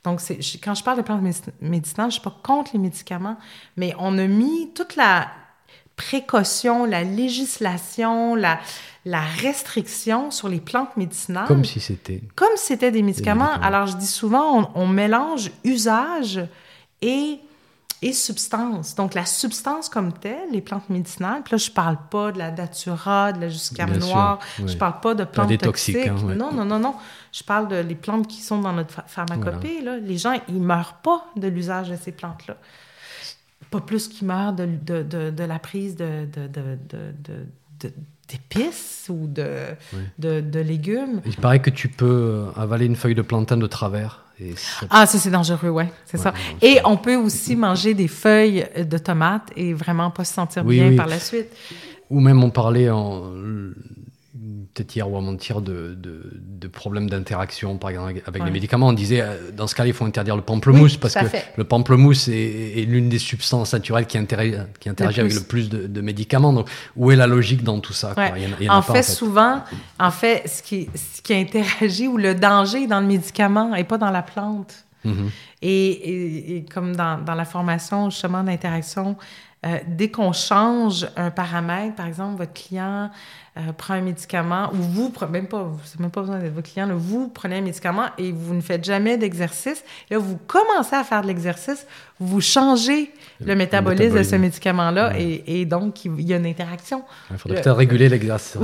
[0.04, 0.20] Donc,
[0.64, 1.22] quand je parle de plantes
[1.62, 3.38] médicinales, je ne suis pas contre les médicaments,
[3.78, 5.30] mais on a mis toute la
[5.96, 8.60] précaution, la législation, la,
[9.06, 11.48] la restriction sur les plantes médicinales.
[11.48, 12.22] Comme si c'était.
[12.36, 13.54] Comme si c'était des médicaments.
[13.62, 16.42] Alors, je dis souvent, on mélange usage
[17.02, 17.40] et
[18.04, 18.96] et substance.
[18.96, 22.52] Donc, la substance comme telle, les plantes médicinales, puis là, je parle pas de la
[22.52, 25.96] datura, de la juscame noire, je je parle pas de plantes toxiques.
[25.96, 26.96] Hein, non, non, non, non.
[27.32, 29.82] Je parle de les plantes qui sont dans notre pharmacopée.
[29.82, 29.98] Là.
[29.98, 32.58] Les gens, ils meurent pas de l'usage de ces plantes-là.
[33.72, 36.28] Pas plus qu'ils meurent de, de, de, de, la prise de,
[38.28, 39.50] d'épices ou de,
[40.18, 41.22] de, de, légumes.
[41.26, 44.24] Il paraît que tu peux avaler une feuille de plantain de travers.
[44.90, 46.34] Ah, ça, c'est dangereux, ouais, c'est ça.
[46.62, 50.96] Et on peut aussi manger des feuilles de tomates et vraiment pas se sentir bien
[50.96, 51.48] par la suite.
[52.10, 53.32] Ou même on parlait en
[54.74, 58.88] peut-être hier ou avant-hier de, de, problèmes d'interaction, par exemple, avec les médicaments.
[58.88, 62.28] On disait, euh, dans ce cas-là, il faut interdire le pamplemousse parce que le pamplemousse
[62.30, 66.52] est, l'une des substances naturelles qui interagit, qui interagit avec le plus de, médicaments.
[66.52, 68.16] Donc, où est la logique dans tout ça
[68.70, 69.64] en, fait, souvent,
[70.00, 73.98] en fait, ce qui, ce qui interagit ou le danger dans le médicament et pas
[73.98, 74.86] dans la plante.
[75.06, 75.30] Mm-hmm.
[75.62, 79.18] et, et, comme dans, dans, la formation justement d'interaction,
[79.66, 83.10] euh, dès qu'on change un paramètre, par exemple, votre client
[83.58, 86.90] euh, prend un médicament, ou vous, même pas, c'est même pas besoin d'être votre client,
[86.94, 89.84] vous prenez un médicament et vous ne faites jamais d'exercice.
[90.10, 91.88] Là, vous commencez à faire de l'exercice,
[92.20, 93.14] vous changez
[93.46, 97.04] le, métabolisme, de ce médicament-là et, donc il y a une interaction.
[97.32, 98.58] Il faudrait peut-être réguler l'exercice.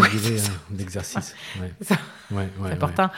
[0.76, 1.36] l'exercice.
[1.82, 1.96] c'est
[2.72, 3.10] important.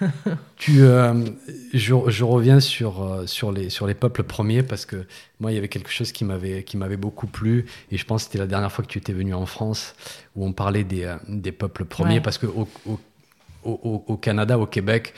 [0.56, 1.24] tu, euh,
[1.72, 5.06] je, je, reviens sur, euh, sur, les, sur les peuples premiers parce que
[5.40, 8.22] moi, il y avait quelque chose qui m'avait, qui m'avait beaucoup plu et je pense
[8.22, 9.94] que c'était la dernière fois que tu étais venu en France
[10.36, 12.68] où on parlait des, euh, des peuples premiers parce que au,
[13.64, 15.14] au, au, Canada, au Québec,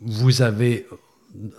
[0.00, 0.86] vous avez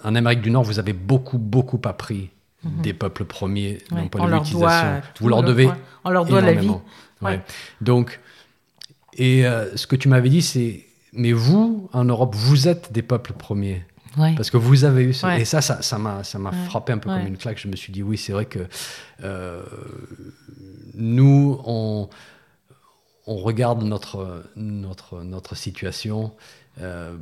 [0.03, 2.29] en Amérique du Nord, vous avez beaucoup, beaucoup appris
[2.63, 2.81] mhm.
[2.81, 5.01] des peuples premiers ouais, point de l'utilisation.
[5.19, 5.69] Vous leur devez
[6.03, 6.71] on leur doit la vie.
[7.81, 8.19] Donc,
[9.13, 13.01] et euh, ce que tu m'avais dit, c'est, mais vous, en Europe, vous êtes des
[13.01, 13.85] peuples premiers.
[14.15, 15.39] Parce que vous avez eu ça.
[15.39, 17.59] Et ça, ça, m'a, ça m'a frappé un peu comme une claque.
[17.59, 18.67] Je me suis dit, oui, c'est vrai que
[19.23, 19.63] euh,
[20.95, 22.09] nous, on,
[23.25, 26.33] on regarde notre, notre, notre situation
[26.81, 27.15] euh,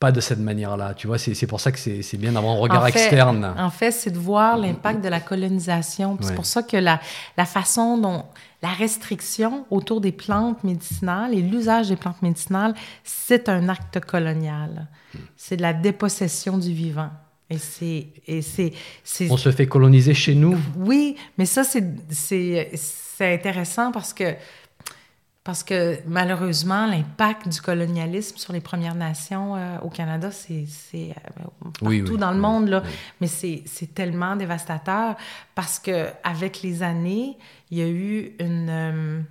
[0.00, 0.94] pas de cette manière-là.
[0.94, 3.52] Tu vois, c'est pour ça que c'est bien d'avoir un regard externe.
[3.58, 6.16] En fait, c'est de voir l'impact de la colonisation.
[6.20, 7.00] C'est pour ça que la,
[7.36, 8.24] la façon dont
[8.62, 14.88] la restriction autour des plantes médicinales et l'usage des plantes médicinales, c'est un acte colonial.
[15.36, 17.10] C'est de la dépossession du vivant.
[17.50, 18.72] Et c'est, et c'est,
[19.30, 20.58] On se fait coloniser chez nous.
[20.76, 22.62] Oui, mais ça, c'est
[23.20, 24.34] intéressant parce que
[25.48, 31.44] parce que malheureusement, l'impact du colonialisme sur les Premières Nations euh, au Canada, c'est euh,
[31.80, 32.82] partout dans le monde, là.
[33.18, 35.16] mais c'est tellement dévastateur
[35.54, 37.38] parce que avec les années,
[37.70, 39.24] il y a eu une...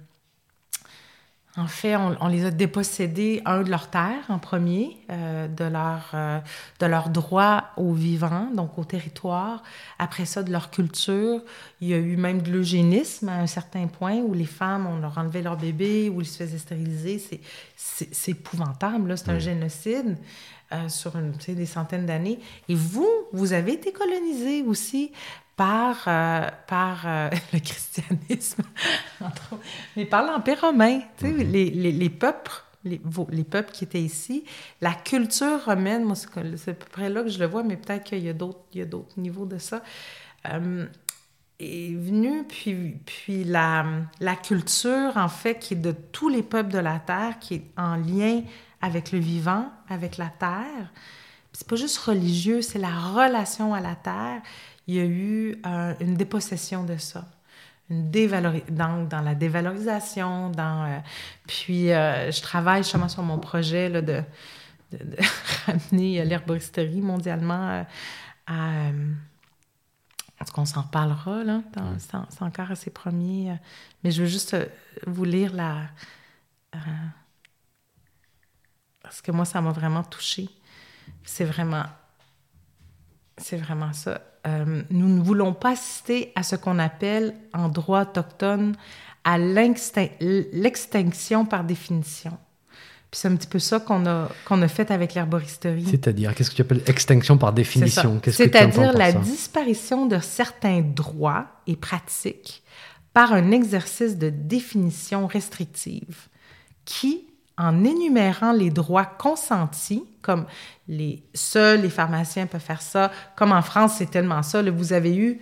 [1.58, 6.12] En fait, on, les a dépossédés, un, de leur terre en premier, euh, de, leur,
[6.14, 6.40] euh,
[6.80, 9.64] de leur droit au vivant, donc au territoire.
[9.98, 11.42] Après ça, de leur culture.
[11.82, 15.00] Il y a eu même de l'eugénisme à un certain point où les femmes, on
[15.00, 17.20] leur enlevait leur bébé, où ils se faisaient stériliser.
[17.76, 19.18] C'est épouvantable, là.
[19.18, 20.16] C'est un génocide.
[20.74, 22.40] Euh, sur une, des centaines d'années.
[22.68, 25.14] Et vous, vous avez été colonisé aussi
[25.58, 28.64] par, euh, par euh, le christianisme,
[29.98, 31.52] mais par l'Empire romain, tu sais, mm-hmm.
[31.52, 32.64] les, les, les, peuples.
[32.86, 34.46] Les, les, peuples qui étaient ici,
[34.80, 38.06] la culture romaine, moi, c'est à peu près là que je le vois, mais peut-être
[38.06, 39.84] qu'il y a d'autres, il y a d'autres niveaux de ça,
[40.48, 40.86] euh,
[41.60, 43.84] est venue, puis, puis la,
[44.22, 47.66] la culture, en fait, qui est de tous les peuples de la Terre, qui est
[47.78, 48.44] en lien
[48.80, 50.94] avec le vivant, avec la Terre.
[51.52, 54.44] C'est pas juste religieux, c'est la relation à la Terre
[54.88, 57.26] il y a eu euh, une dépossession de ça.
[57.90, 58.10] Une
[58.70, 60.86] donc, dans la dévalorisation, dans...
[60.86, 61.00] Euh,
[61.46, 64.24] puis, euh, je travaille justement sur mon projet là, de,
[64.92, 65.18] de, de
[65.66, 67.86] ramener l'herboristerie mondialement
[68.48, 68.90] à...
[70.40, 71.62] Est-ce qu'on s'en reparlera, là?
[72.30, 73.56] C'est encore assez premier.
[74.04, 74.56] mais je veux juste
[75.08, 75.82] vous lire la...
[79.02, 80.48] parce que moi, ça m'a vraiment touchée.
[81.24, 81.86] C'est vraiment...
[83.38, 84.22] C'est vraiment ça.
[84.48, 88.76] Euh, nous ne voulons pas assister à ce qu'on appelle en droit autochtone
[89.24, 92.38] à l'extinction par définition.
[93.12, 95.86] Puis c'est un petit peu ça qu'on a, qu'on a fait avec l'herboristerie.
[95.86, 98.20] C'est-à-dire, qu'est-ce que tu appelles extinction par définition?
[98.26, 102.64] C'est-à-dire la disparition de certains droits et pratiques
[103.14, 106.28] par un exercice de définition restrictive
[106.86, 110.46] qui, en énumérant les droits consentis, comme
[110.88, 115.16] les seuls les pharmaciens peuvent faire ça, comme en France, c'est tellement ça, vous avez
[115.16, 115.40] eu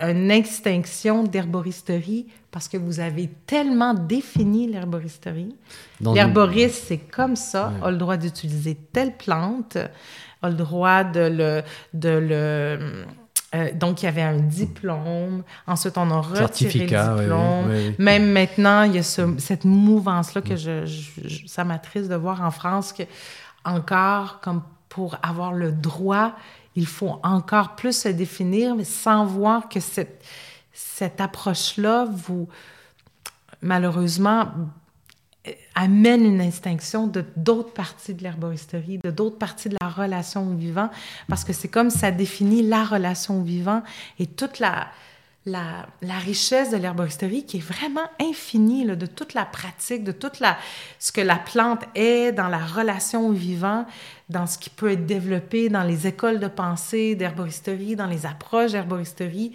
[0.00, 5.56] une extinction d'herboristerie parce que vous avez tellement défini l'herboristerie.
[6.00, 9.78] L'herboriste, c'est comme ça, a le droit d'utiliser telle plante,
[10.42, 11.62] a le droit de le,
[11.94, 13.04] de le
[13.54, 15.42] euh, donc, il y avait un diplôme.
[15.66, 17.94] Ensuite, on a retiré le diplôme.
[17.98, 20.84] Même maintenant, il y a cette mouvance-là que je,
[21.46, 23.02] ça m'attriste de voir en France que
[23.64, 26.32] encore, comme pour avoir le droit,
[26.74, 30.24] il faut encore plus se définir, mais sans voir que cette,
[30.72, 32.48] cette approche-là vous,
[33.60, 34.48] malheureusement,
[35.74, 40.54] amène une extinction de d'autres parties de l'herboristerie, de d'autres parties de la relation au
[40.54, 40.90] vivant,
[41.28, 43.82] parce que c'est comme ça définit la relation au vivant
[44.20, 44.88] et toute la,
[45.44, 50.56] la, richesse de l'herboristerie qui est vraiment infinie, de toute la pratique, de toute la,
[51.00, 53.84] ce que la plante est dans la relation au vivant,
[54.28, 58.72] dans ce qui peut être développé dans les écoles de pensée d'herboristerie, dans les approches
[58.72, 59.52] d'herboristerie.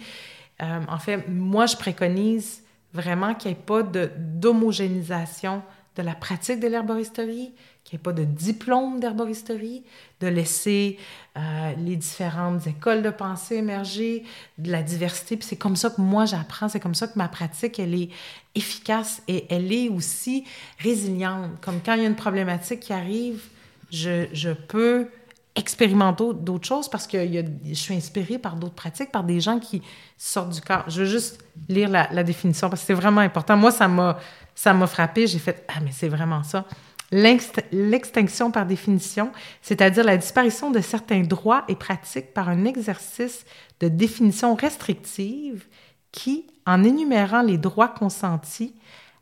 [0.62, 5.62] Euh, en fait, moi, je préconise vraiment qu'il n'y ait pas d'homogénéisation
[5.98, 7.52] de, la pratique de l'herboristerie,
[7.84, 9.82] qu'il n'y ait pas de diplôme d'herboristerie,
[10.20, 10.98] de laisser
[11.36, 14.24] euh, les différentes écoles de pensée émerger,
[14.58, 15.36] de la diversité.
[15.36, 18.10] Puis c'est comme ça que moi j'apprends, c'est comme ça que ma pratique, elle est
[18.54, 20.44] efficace et elle est aussi
[20.78, 21.60] résiliente.
[21.60, 23.42] Comme quand il y a une problématique qui arrive,
[23.90, 25.08] je, je peux
[25.56, 29.82] expérimenter d'autres choses parce que je suis inspirée par d'autres pratiques, par des gens qui
[30.16, 30.84] sortent du corps.
[30.86, 33.56] Je veux juste lire la définition parce que c'est vraiment important.
[33.56, 34.18] Moi, ça m'a,
[34.58, 35.28] ça m'a frappé.
[35.28, 36.64] J'ai fait Ah, mais c'est vraiment ça.
[37.12, 39.30] L'extinction par définition,
[39.62, 43.46] c'est-à-dire la disparition de certains droits et pratiques par un exercice
[43.78, 45.64] de définition restrictive
[46.10, 48.74] qui, en énumérant les droits consentis,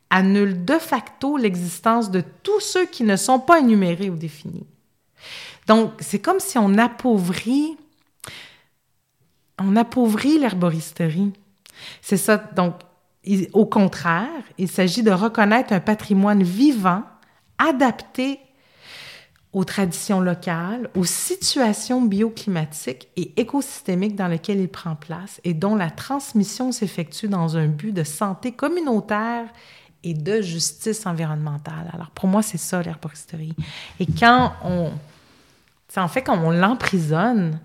[0.08, 4.66] annule de facto l'existence de tous ceux qui ne sont pas énumérés ou définis.
[5.66, 7.76] Donc, c'est comme si on appauvrit,
[9.58, 11.34] on appauvrit l'herboristerie.
[12.00, 12.38] C'est ça.
[12.38, 12.76] Donc,
[13.52, 17.02] au contraire, il s'agit de reconnaître un patrimoine vivant
[17.58, 18.40] adapté
[19.52, 25.74] aux traditions locales, aux situations bioclimatiques et écosystémiques dans lesquelles il prend place et dont
[25.74, 29.46] la transmission s'effectue dans un but de santé communautaire
[30.04, 31.90] et de justice environnementale.
[31.94, 33.54] Alors pour moi, c'est ça l'herboristerie.
[33.98, 34.92] Et quand on...
[35.96, 37.58] En fait, quand on l'emprisonne,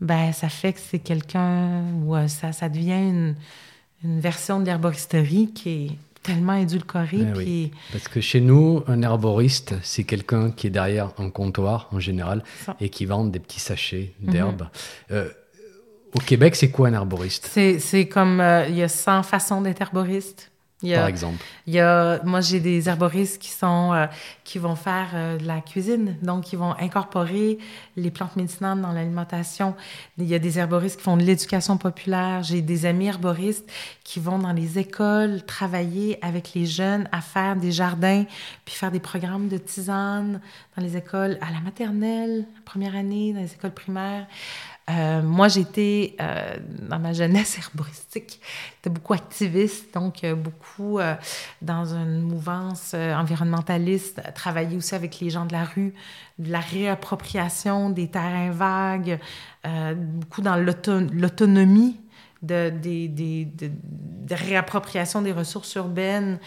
[0.00, 1.82] ben ça fait que c'est quelqu'un...
[2.04, 3.34] ou euh, ça, ça devient une,
[4.04, 5.90] une version de l'herboristerie qui est
[6.22, 7.18] tellement édulcoré.
[7.40, 12.00] Eh Parce que chez nous, un herboriste, c'est quelqu'un qui est derrière un comptoir en
[12.00, 12.42] général
[12.80, 14.32] et qui vend des petits sachets mhm.
[14.32, 14.68] d'herbes.
[15.10, 15.28] Euh,
[16.14, 17.50] au Québec, c'est quoi un herboriste?
[17.52, 20.50] C'est comme euh, il y a 100 façons d'être herboriste.
[20.92, 21.44] Par exemple.
[21.66, 24.06] Il y a, moi, j'ai des herboristes qui sont, euh,
[24.44, 27.58] qui vont faire euh, de la cuisine, donc qui vont incorporer
[27.96, 29.74] les plantes médicinales dans l'alimentation.
[30.18, 32.42] Il y a des herboristes qui font de l'éducation populaire.
[32.42, 33.70] J'ai des amis herboristes
[34.04, 38.24] qui vont dans les écoles travailler avec les jeunes à faire des jardins,
[38.64, 40.40] puis faire des programmes de tisane
[40.76, 44.26] dans les écoles à la maternelle, première année, dans les écoles primaires.
[44.90, 48.40] Euh, moi, j'étais euh, dans ma jeunesse herboristique,
[48.76, 50.98] j'étais beaucoup activiste, donc euh, beaucoup
[51.62, 55.94] dans une mouvance environnementaliste, travailler aussi avec les gens de la rue,
[56.38, 59.18] de la réappropriation des terrains vagues,
[59.64, 62.00] beaucoup dans l'autonomie
[62.42, 66.38] de, de, réappropriation des ressources urbaines.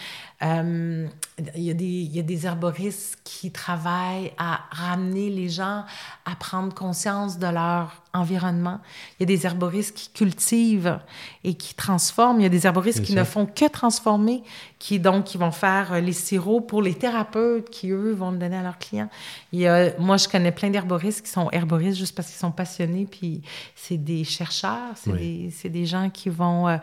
[0.42, 1.10] Il,
[1.56, 5.84] y a des, il y a des herboristes qui travaillent à ramener les gens
[6.26, 8.80] à prendre conscience de leur environnement.
[9.20, 11.00] Il y a des herboristes qui cultivent
[11.44, 12.40] et qui transforment.
[12.40, 14.44] Il y a des herboristes qui ne font que transformer,
[14.80, 18.38] qui donc qui vont faire euh, les sirops pour les thérapeutes qui, eux, vont le
[18.38, 19.10] donner à leurs clients.
[19.52, 22.52] Il y a, moi, je connais plein d'herboristes qui sont herboristes juste parce qu'ils sont
[22.52, 23.42] passionnés, puis
[23.76, 26.68] c'est des chercheurs, c'est des, des, gens qui vont...
[26.68, 26.78] Euh,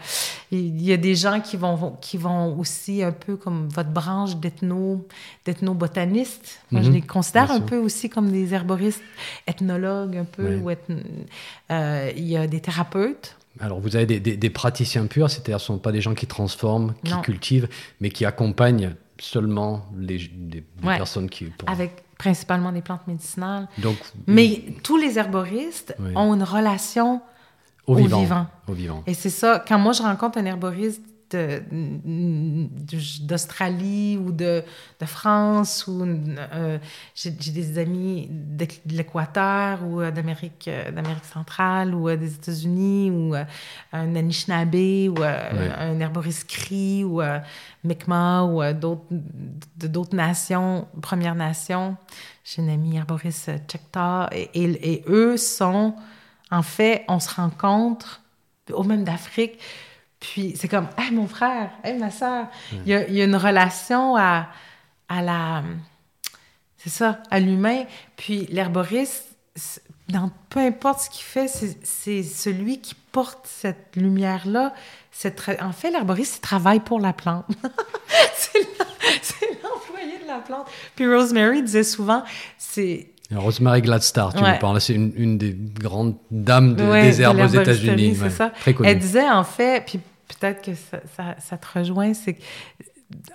[0.51, 4.37] il y a des gens qui vont, qui vont aussi un peu comme votre branche
[4.37, 5.07] d'ethno,
[5.45, 6.61] d'ethnobotanistes.
[6.71, 6.95] Moi, je mhm.
[6.95, 9.03] les considère un peu aussi comme des herboristes
[9.47, 13.37] ethnologues un peu, ou euh, il y a des thérapeutes.
[13.61, 16.95] Alors, vous avez des, praticiens purs, c'est-à-dire ce ne sont pas des gens qui transforment,
[17.05, 17.69] qui cultivent,
[18.01, 20.31] mais qui accompagnent seulement les,
[20.83, 21.53] personnes qui...
[21.67, 23.69] Avec principalement des plantes médicinales.
[23.79, 27.21] Donc, mais tous les herboristes ont une relation
[27.87, 28.47] au, vivant.
[28.67, 29.05] Au vivant.
[29.07, 31.03] Et c'est ça, quand moi je rencontre un herboriste
[33.21, 34.63] d'Australie ou de,
[35.01, 36.79] de, France ou euh,
[37.15, 43.35] j'ai des amis de, l'Équateur ou euh, d'Amérique euh, d'Amérique centrale ou des États-Unis ou
[43.35, 44.75] un Anishinaabe
[45.09, 47.21] ou un herboriste Cri ou
[47.85, 49.07] Mi'kmaq ou d'autres
[49.77, 51.97] d'autres nations, Premières Nations.
[52.45, 55.95] J'ai une amie herboriste Chectaw et, et, eux sont
[56.51, 58.21] en fait, on se rencontre
[58.73, 59.59] au même d'Afrique
[60.33, 62.47] puis c'est comme, hey, mon frère, hey, ma soeur.
[62.87, 64.49] Il, y a, une relation à,
[65.09, 65.63] à la.
[66.79, 67.85] C'est ça, à l'humain.
[68.17, 69.37] Puis l'herboriste,
[70.09, 71.49] dans peu importe ce qu'il fait,
[71.83, 74.73] c'est celui qui porte cette lumière-là.
[75.61, 77.47] En fait, l'herboriste, il travaille pour la plante.
[78.35, 78.59] c'est
[79.63, 80.67] l'employé de la plante.
[80.97, 82.25] Puis Rosemary disait souvent,
[82.59, 88.17] c'est Rosemary Gladstar, tu me parles, c'est une, des grandes dames des herbes aux États-Unis.
[88.21, 88.53] C'est ça.
[88.83, 90.01] Elle disait en fait, puis
[90.39, 92.39] peut-être que ça, te rejoint, c'est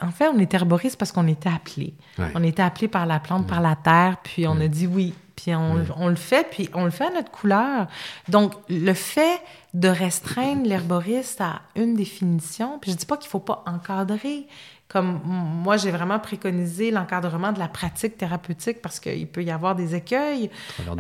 [0.02, 1.94] en fait, on est herboriste parce qu'on était appelé.
[2.36, 5.14] On était appelé par la plante, par la terre, puis on a dit oui.
[5.36, 7.88] Puis on, on, le fait, puis on le fait à notre couleur.
[8.28, 9.40] Donc, le fait
[9.74, 14.48] de restreindre l'herboriste à une définition, puis je dis pas qu'il faut pas encadrer,
[14.90, 19.76] comme moi, j'ai vraiment préconisé l'encadrement de la pratique thérapeutique parce qu'il peut y avoir
[19.76, 20.50] des écueils.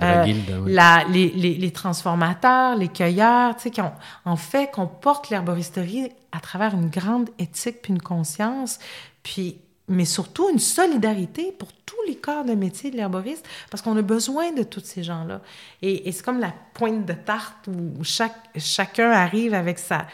[0.01, 0.25] Euh,
[0.67, 3.91] la, les, les, les, transformateurs, les cueilleurs, tu sais, qui ont,
[4.25, 8.77] en fait, qu'on porte l'herboristerie à travers une grande éthique puis une conscience,
[9.23, 9.57] puis
[9.91, 14.03] mais surtout une solidarité pour tous les corps de métier de l'herboriste, parce qu'on a
[14.03, 15.41] besoin de tous ces gens-là.
[15.81, 20.05] Et, et c'est comme la pointe de tarte où chaque, chacun arrive avec sa,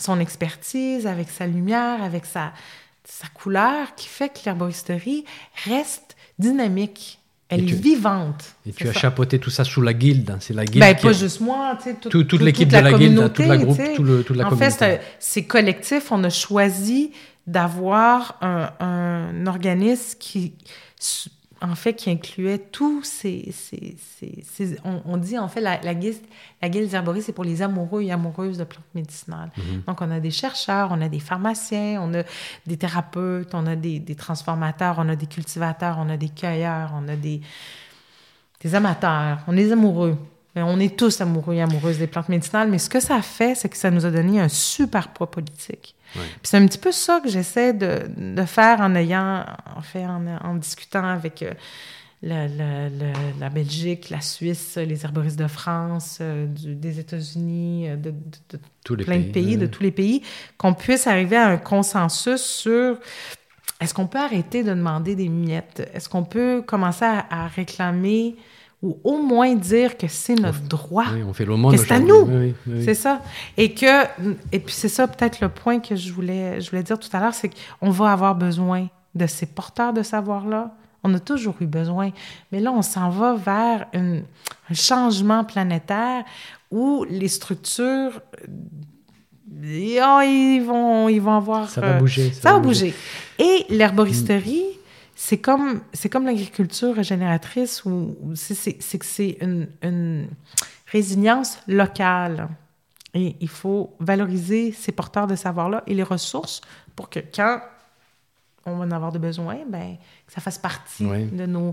[0.00, 2.52] son expertise, avec sa lumière, avec sa,
[3.04, 5.24] sa couleur qui fait que l'herboristerie
[5.64, 7.18] reste dynamique.
[7.48, 8.54] Elle est vivante.
[8.64, 10.30] Et tu as chapeauté tout ça sous la guilde.
[10.30, 10.36] Hein.
[10.38, 10.84] C'est la guilde.
[10.84, 13.80] Ben, pas juste moi, tu sais, tout, toute l'équipe de la, guilde, toute la groupe,
[13.96, 14.76] tout le, toute la en communauté.
[14.76, 16.12] fait, c'est collectif.
[16.12, 17.10] On a choisi
[17.48, 20.52] d'avoir un, un, organisme qui
[21.62, 23.52] en fait, qui incluait tous ces...
[23.52, 26.16] ces, ces, on, dit, en fait, la, la guilde,
[26.62, 26.90] la guilde
[27.20, 29.50] c'est pour les amoureux et amoureuses de plantes médicinales.
[29.56, 29.84] Mm-hmm.
[29.86, 32.22] Donc, on a des chercheurs, on a des pharmaciens, on a
[32.66, 36.92] des thérapeutes, on a des, des transformateurs, on a des cultivateurs, on a des cueilleurs,
[36.94, 37.40] on a des,
[38.60, 40.16] des amateurs, on est amoureux.
[40.56, 43.68] On est tous amoureux et amoureuses des plantes médicinales, mais ce que ça fait, c'est
[43.68, 45.94] que ça nous a donné un super poids politique.
[46.42, 49.44] C'est un petit peu ça que j'essaie de, de, faire en ayant,
[49.76, 51.52] en fait, en, discutant avec euh,
[52.22, 52.88] la, la,
[53.38, 58.12] la, Belgique, la Suisse, les herboristes de France, euh, des États-Unis, euh, de,
[58.84, 60.22] tous les plein pays, de pays, de tous les pays,
[60.58, 62.98] qu'on puisse arriver à un consensus sur
[63.80, 65.88] est-ce qu'on peut arrêter de demander des miettes?
[65.94, 68.36] Est-ce qu'on peut commencer à, à réclamer
[68.82, 71.04] ou au moins dire que c'est notre droit.
[71.12, 72.22] Oui, on fait le que c'est à nous.
[72.22, 73.20] Oui, oui, c'est ça.
[73.56, 74.04] Et que,
[74.52, 77.20] et puis c'est ça peut-être le point que je voulais, je voulais dire tout à
[77.20, 80.74] l'heure, c'est qu'on va avoir besoin de ces porteurs de savoir-là.
[81.02, 82.10] On a toujours eu besoin.
[82.52, 84.22] Mais là, on s'en va vers un
[84.72, 86.24] changement planétaire
[86.70, 88.20] où les structures
[89.50, 92.94] oh, ils vont ils vont avoir ça va bouger ça, va bouger.
[93.38, 94.64] et l'herboristerie
[95.22, 100.28] c'est comme, c'est comme l'agriculture régénératrice où, c'est, que c'est une, une,
[100.86, 102.48] résilience locale.
[103.12, 106.62] Et il faut valoriser ces porteurs de savoir-là et les ressources
[106.96, 107.60] pour que quand
[108.64, 111.72] on va en avoir de besoin, ben, que ça fasse partie de, nos,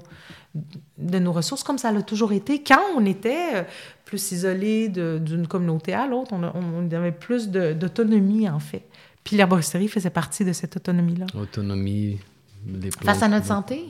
[0.98, 2.62] de nos ressources, comme ça l'a toujours été.
[2.62, 3.64] Quand on était euh,
[4.04, 8.84] plus isolé d'une communauté à l'autre, on, on, avait plus d'autonomie, en fait.
[9.24, 11.28] Puis l'herboristerie faisait partie de cette autonomie-là.
[11.34, 12.20] Autonomie,
[13.04, 13.86] Face à notre santé.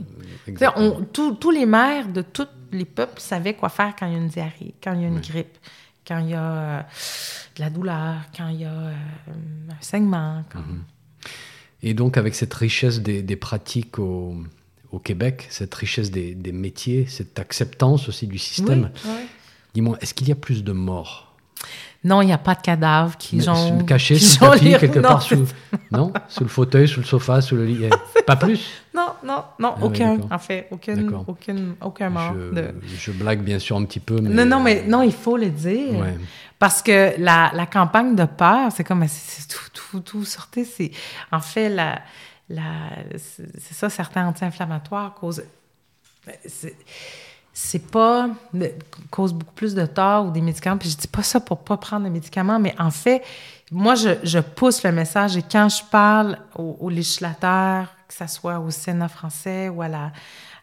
[0.75, 4.19] On, tous les maires de tous les peuples savaient quoi faire quand il y a
[4.19, 5.57] une diarrhée, quand il y a une grippe,
[6.07, 6.82] quand il y a euh,
[7.55, 8.93] de la douleur, quand il y a euh,
[9.69, 10.43] un saignement.
[10.55, 10.84] Mhm.
[11.84, 14.36] Et donc, avec cette richesse des, pratiques au,
[14.91, 18.89] au, Québec, cette richesse des, des, métiers, cette acceptance aussi du système,
[19.73, 21.36] dis-moi, est-ce qu'il y a plus de morts
[22.07, 25.21] non, il n'y a pas de cadavre qui sont cachés sous le tapis, quelque part
[25.21, 25.45] sous,
[25.91, 27.89] non, sous le fauteuil, sous le sofa, sous le lit.
[28.25, 28.65] pas plus.
[28.95, 30.17] Non, non, non, ah aucun.
[30.31, 30.95] En fait, aucun,
[31.27, 32.33] aucun, aucun mort.
[32.33, 32.75] Je, de...
[32.97, 35.49] je, blague bien sûr un petit peu, mais non, non, mais non, il faut le
[35.49, 36.05] dire.
[36.57, 40.63] Parce que la, la, campagne de peur, c'est comme c'est tout, tout, tout sortez.
[40.63, 40.91] C'est
[41.31, 41.99] en fait la,
[42.49, 42.63] la
[43.17, 45.43] c'est ça, certains anti-inflammatoires causent
[46.45, 46.75] c'est
[47.79, 48.29] pas
[49.09, 50.77] cause beaucoup plus de tort ou des médicaments.
[50.77, 53.23] Puis je dis pas ça pour pas prendre des médicaments, mais en fait,
[53.71, 58.59] moi, je, je pousse le message et quand je parle aux, législateurs, que ce soit
[58.59, 60.11] au Sénat français ou à la,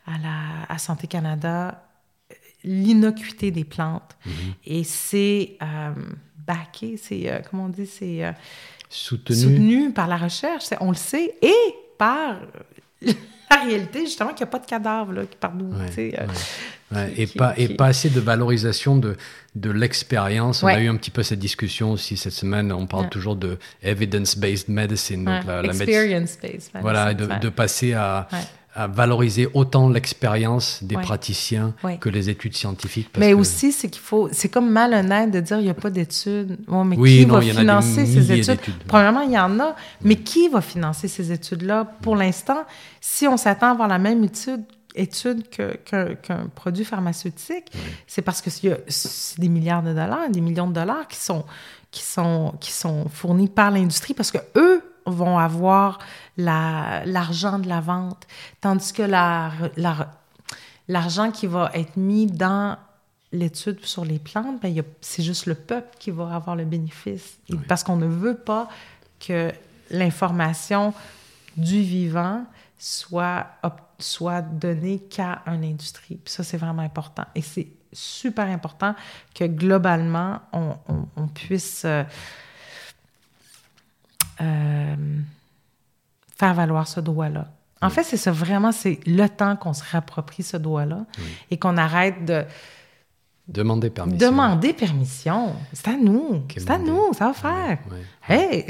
[0.07, 1.85] à la à Santé Canada,
[2.63, 4.17] l'innocuité des plantes.
[4.27, 4.55] Mm-hmm.
[4.67, 5.93] Et c'est euh,
[6.47, 8.33] backé, c'est, euh, comment on dit, c'est euh,
[8.89, 9.37] soutenu.
[9.37, 12.37] soutenu par la recherche, on le sait, et par
[13.57, 15.71] la réalité, justement, qu'il n'y a pas de cadavre là, partout.
[15.97, 16.15] Ouais,
[16.93, 19.17] euh, et, pas, et pas assez de valorisation de,
[19.55, 20.63] de l'expérience.
[20.63, 22.73] On a eu un petit peu cette discussion aussi cette semaine.
[22.73, 25.25] On parle toujours de evidence-based medicine.
[25.25, 26.81] Donc la, Experience-based medicine.
[26.81, 28.29] Voilà, de, de passer à
[28.75, 33.09] à valoriser autant l'expérience des praticiens que les études scientifiques.
[33.19, 36.59] mais aussi, c'est qu'il faut, c'est comme malhonnête de dire il n'y a pas d'études.
[36.69, 38.75] mais qui va financer ces études?
[38.89, 41.85] Premièrement, il y en a, mais qui va financer ces études-là?
[42.03, 42.65] Pour l'instant,
[43.01, 44.65] si on s'attend à avoir la même étude
[44.97, 47.73] étude qu'un produit pharmaceutique,
[48.07, 51.45] c'est parce que c'est des milliards de dollars, des millions de dollars qui sont,
[51.91, 55.99] qui sont, qui sont fournis par l'industrie parce que eux vont avoir
[56.37, 58.27] l'argent de la vente,
[58.61, 59.03] tandis que
[60.89, 62.77] l'argent qui va être mis dans
[63.33, 67.39] l'étude sur les plantes, ben, c'est juste le peuple qui va avoir le bénéfice.
[67.69, 68.69] Parce qu'on ne veut pas
[69.19, 69.53] que
[69.91, 70.95] l'information
[71.57, 72.45] du vivant
[72.79, 73.47] soit,
[73.99, 76.17] soit donné qu'à une industrie.
[76.17, 77.25] Puis ça, c'est vraiment important.
[77.35, 78.95] Et c'est super important
[79.35, 80.77] que globalement, on,
[81.17, 82.03] on, puisse euh,
[84.41, 84.97] euh,
[86.37, 87.49] faire valoir ce droit-là.
[87.83, 91.05] En fait, c'est ça vraiment, c'est le temps qu'on se réapproprie ce droit-là
[91.51, 92.45] et qu'on arrête de
[93.47, 94.31] Demander permission.
[94.31, 95.53] Demander permission.
[95.75, 96.43] C'est à nous.
[96.57, 97.13] C'est à nous.
[97.13, 97.79] Ça va faire.
[98.27, 98.65] Hey!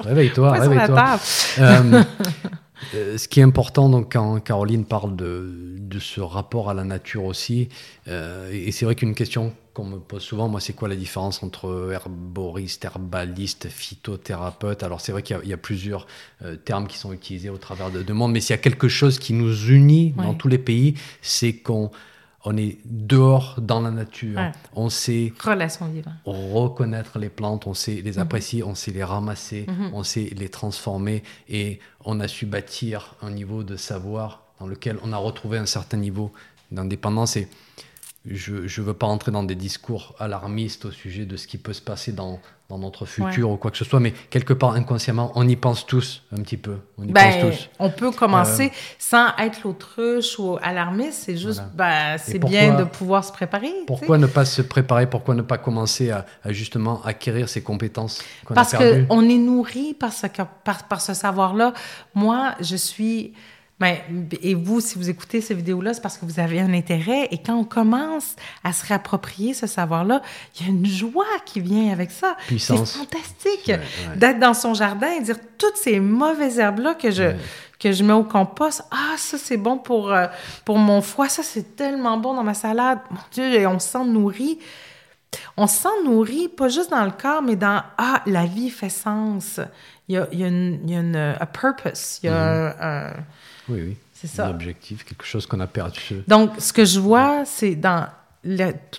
[0.00, 0.52] Réveille-toi.
[0.52, 1.18] Réveille-toi.
[1.58, 2.02] Euh,
[2.94, 6.84] euh, ce qui est important, donc, quand Caroline parle de, de ce rapport à la
[6.84, 7.70] nature aussi,
[8.06, 11.42] euh, et c'est vrai qu'une question qu'on me pose souvent, moi, c'est quoi la différence
[11.42, 14.82] entre herboriste, herbaliste, phytothérapeute?
[14.82, 16.06] Alors, c'est vrai qu'il y, a plusieurs
[16.64, 19.18] termes qui sont utilisés au travers de, de monde, mais s'il y a quelque chose
[19.18, 21.90] qui nous unit dans tous les pays, c'est qu'on
[22.44, 24.40] on est dehors dans la nature.
[24.74, 25.32] On sait
[26.24, 28.18] reconnaître les plantes, on sait les mhm.
[28.18, 29.90] apprécier, on sait les ramasser, mhm.
[29.92, 34.98] on sait les transformer et on a su bâtir un niveau de savoir dans lequel
[35.04, 36.32] on a retrouvé un certain niveau
[36.70, 37.36] d'indépendance.
[37.36, 37.48] Et
[38.24, 41.72] je ne veux pas entrer dans des discours alarmistes au sujet de ce qui peut
[41.72, 45.32] se passer dans, dans notre futur ou quoi que ce soit, mais quelque part inconsciemment,
[45.34, 46.76] on y pense tous un petit peu.
[46.98, 47.68] On y ben, pense tous.
[47.80, 52.84] On peut commencer euh, sans être l'autruche ou alarmiste, c'est juste, ben, c'est bien de
[52.84, 53.72] pouvoir se préparer.
[53.88, 58.22] Pourquoi ne pas se préparer Pourquoi ne pas commencer à, justement acquérir ces compétences
[58.54, 60.28] Parce qu'on est nourri par ce,
[60.62, 61.74] par, par ce savoir-là.
[62.14, 63.32] Moi, je suis
[63.82, 63.98] ben,
[64.42, 67.26] et vous, si vous écoutez ces vidéos-là, c'est parce que vous avez un intérêt.
[67.32, 70.22] Et quand on commence à se réapproprier ce savoir-là,
[70.54, 72.36] il y a une joie qui vient avec ça.
[72.48, 73.72] C'est fantastique
[74.14, 77.34] d'être dans son jardin et dire toutes ces mauvaises herbes-là que je,
[77.80, 78.84] que je mets au compost.
[78.92, 80.28] Ah, ça, c'est bon pour, euh,
[80.64, 81.28] pour mon foie.
[81.28, 83.00] Ça, c'est tellement bon dans ma salade.
[83.10, 84.60] Mon Dieu, et on se sent nourri.
[85.56, 88.90] On se sent nourri, pas juste dans le corps, mais dans Ah, la vie fait
[88.90, 89.58] sens.
[90.06, 92.20] Il y a, il y a, une, il y a une, a purpose.
[92.22, 92.76] Il y a mm-hmm.
[92.80, 93.12] un
[93.68, 93.96] oui, oui.
[94.12, 94.46] C'est ça.
[94.46, 96.22] Un objectif, quelque chose qu'on a perdu.
[96.28, 98.06] Donc, ce que je vois, c'est dans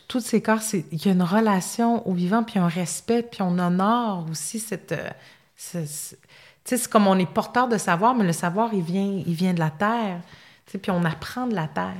[0.07, 3.57] tous ces corps, il y a une relation au vivant, puis un respect, puis on
[3.59, 4.91] honore aussi cette.
[4.91, 5.09] Euh,
[5.55, 9.33] tu sais, c'est comme on est porteur de savoir, mais le savoir, il vient, il
[9.33, 10.19] vient de la terre.
[10.65, 11.93] Puis on apprend de la terre.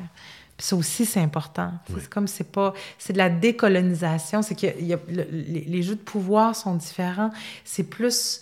[0.57, 1.71] Puis ça aussi, c'est important.
[1.93, 2.73] C'est comme c'est pas.
[2.97, 4.41] C'est de la décolonisation.
[4.41, 7.31] C'est que les, jeux de pouvoir sont différents.
[7.63, 8.41] C'est plus,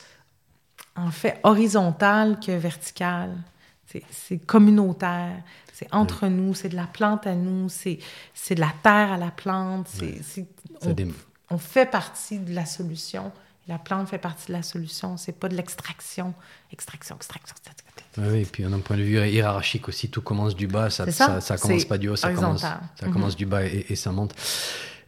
[0.95, 3.35] en fait, horizontal que vertical.
[4.11, 5.41] C'est communautaire,
[5.73, 7.99] c'est entre nous, c'est de la plante à nous, c'est
[8.51, 9.87] de la terre à la plante.
[9.87, 10.45] c'est
[11.49, 13.31] on, fait partie de la solution.
[13.67, 15.17] La plante fait partie de la solution.
[15.17, 16.33] C'est pas de l'extraction.
[16.71, 17.81] Extraction, extraction, extraction.
[18.17, 20.89] Oui, et puis d'un point de vue hiérarchique aussi, tout commence du bas.
[20.89, 23.11] Ça, ça, commence pas du haut, ça commence, ça mm-hmm.
[23.11, 24.35] commence du bas et, ça monte.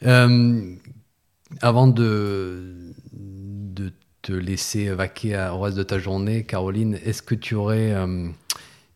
[0.04, 0.76] Euh,
[1.62, 7.56] avant de, de te laisser vaquer au reste de ta journée, Caroline, est-ce que tu
[7.56, 8.30] aurais euh,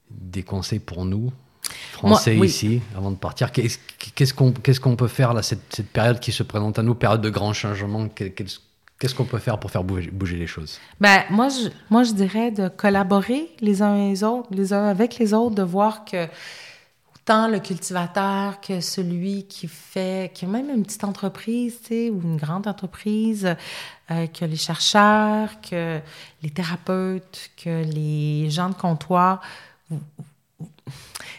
[0.09, 1.31] des conseils pour nous,
[1.91, 3.51] Français ici, avant de partir?
[3.51, 4.33] Qu'est-ce
[4.79, 7.53] qu'on peut faire là, cette, cette, période qui se présente à nous, période de grands
[7.53, 8.07] changements
[8.99, 10.79] Qu'est-ce qu'on peut faire pour faire bouger, bouger les choses?
[10.99, 14.85] Ben, moi, je, moi, je dirais de collaborer les uns et les autres, les uns
[14.85, 16.27] avec les autres, de voir que
[17.15, 22.09] autant le cultivateur que celui qui fait, qui a même une petite entreprise, tu sais,
[22.09, 23.55] ou une grande entreprise,
[24.09, 25.99] euh, que les chercheurs, que
[26.41, 29.41] les thérapeutes, que les gens de comptoir,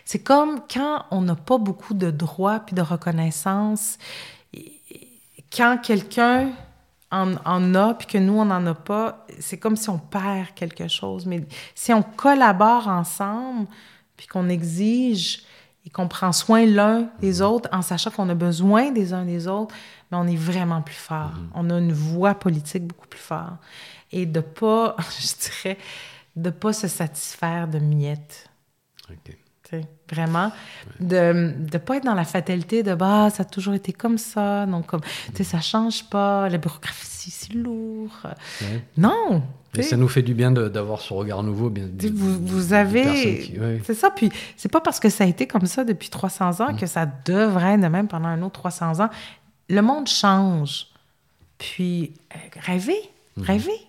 [0.05, 3.99] c'est comme quand on n'a pas beaucoup de droits puis de reconnaissance,
[5.55, 6.53] quand quelqu'un
[7.11, 10.89] en, a puis que nous, on n'en a pas, c'est comme si on perd quelque
[10.89, 11.27] chose.
[11.27, 11.43] Mais
[11.75, 13.67] si on collabore ensemble
[14.17, 15.43] puis qu'on exige
[15.87, 19.47] et qu'on prend soin l'un des autres en sachant qu'on a besoin des uns des
[19.49, 19.75] autres,
[20.11, 21.33] mais on est vraiment plus fort.
[21.33, 21.51] Mm-hmm.
[21.55, 23.57] On a une voix politique beaucoup plus forte.
[24.13, 25.79] Et de pas, je dirais,
[26.37, 28.49] de pas se satisfaire de miettes.
[30.11, 30.51] Vraiment,
[30.99, 34.65] de ne pas être dans la fatalité de bah, ça a toujours été comme ça,
[34.65, 38.27] donc comme, tu sais, ça change pas, la bureaucratie, c'est lourd.
[38.97, 39.43] Non!
[39.77, 41.69] Et ça nous fait du bien d'avoir ce regard nouveau.
[41.69, 43.81] Bien, vous, vous avez.
[43.85, 44.11] C'est ça.
[44.11, 47.07] Puis, c'est pas parce que ça a été comme ça depuis 300 ans que ça
[47.25, 49.11] devrait de même pendant un autre 300 ans.
[49.69, 50.87] Le monde change.
[51.59, 53.01] Puis, euh, rêvez,
[53.37, 53.43] mm.
[53.43, 53.88] rêvez.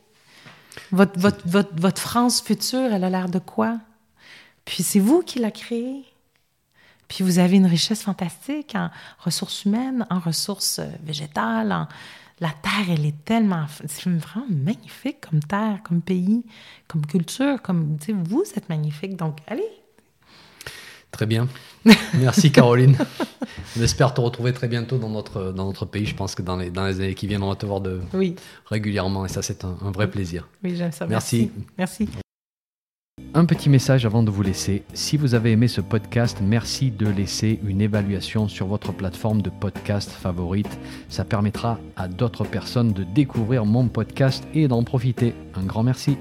[0.91, 3.79] Votre, votre, votre, votre France future, elle a l'air de quoi?
[4.65, 6.05] Puis c'est vous qui l'a créé.
[7.07, 11.87] Puis vous avez une richesse fantastique en ressources humaines, en ressources euh, végétales.
[12.39, 13.65] La terre, elle est tellement...
[13.87, 16.45] C'est vraiment magnifique comme terre, comme pays,
[16.87, 17.97] comme culture, comme...
[18.23, 19.78] Vous êtes magnifique, donc allez!
[21.11, 21.47] Très bien.
[22.19, 22.95] Merci Caroline.
[23.77, 26.05] On espère te retrouver très bientôt dans notre, pays.
[26.05, 28.01] Je pense que dans les, années qui viennent, on va te voir de,
[28.65, 29.25] régulièrement.
[29.25, 30.47] Et ça, c'est un, vrai plaisir.
[30.63, 31.07] Oui, j'aime ça.
[31.07, 31.51] Merci.
[31.77, 32.07] Merci.
[32.07, 32.19] Merci.
[33.33, 34.83] Un petit message avant de vous laisser.
[34.93, 39.51] Si vous avez aimé ce podcast, merci de laisser une évaluation sur votre plateforme de
[39.51, 40.79] podcast favorite.
[41.09, 45.35] Ça permettra à d'autres personnes de découvrir mon podcast et d'en profiter.
[45.55, 46.17] Un grand merci.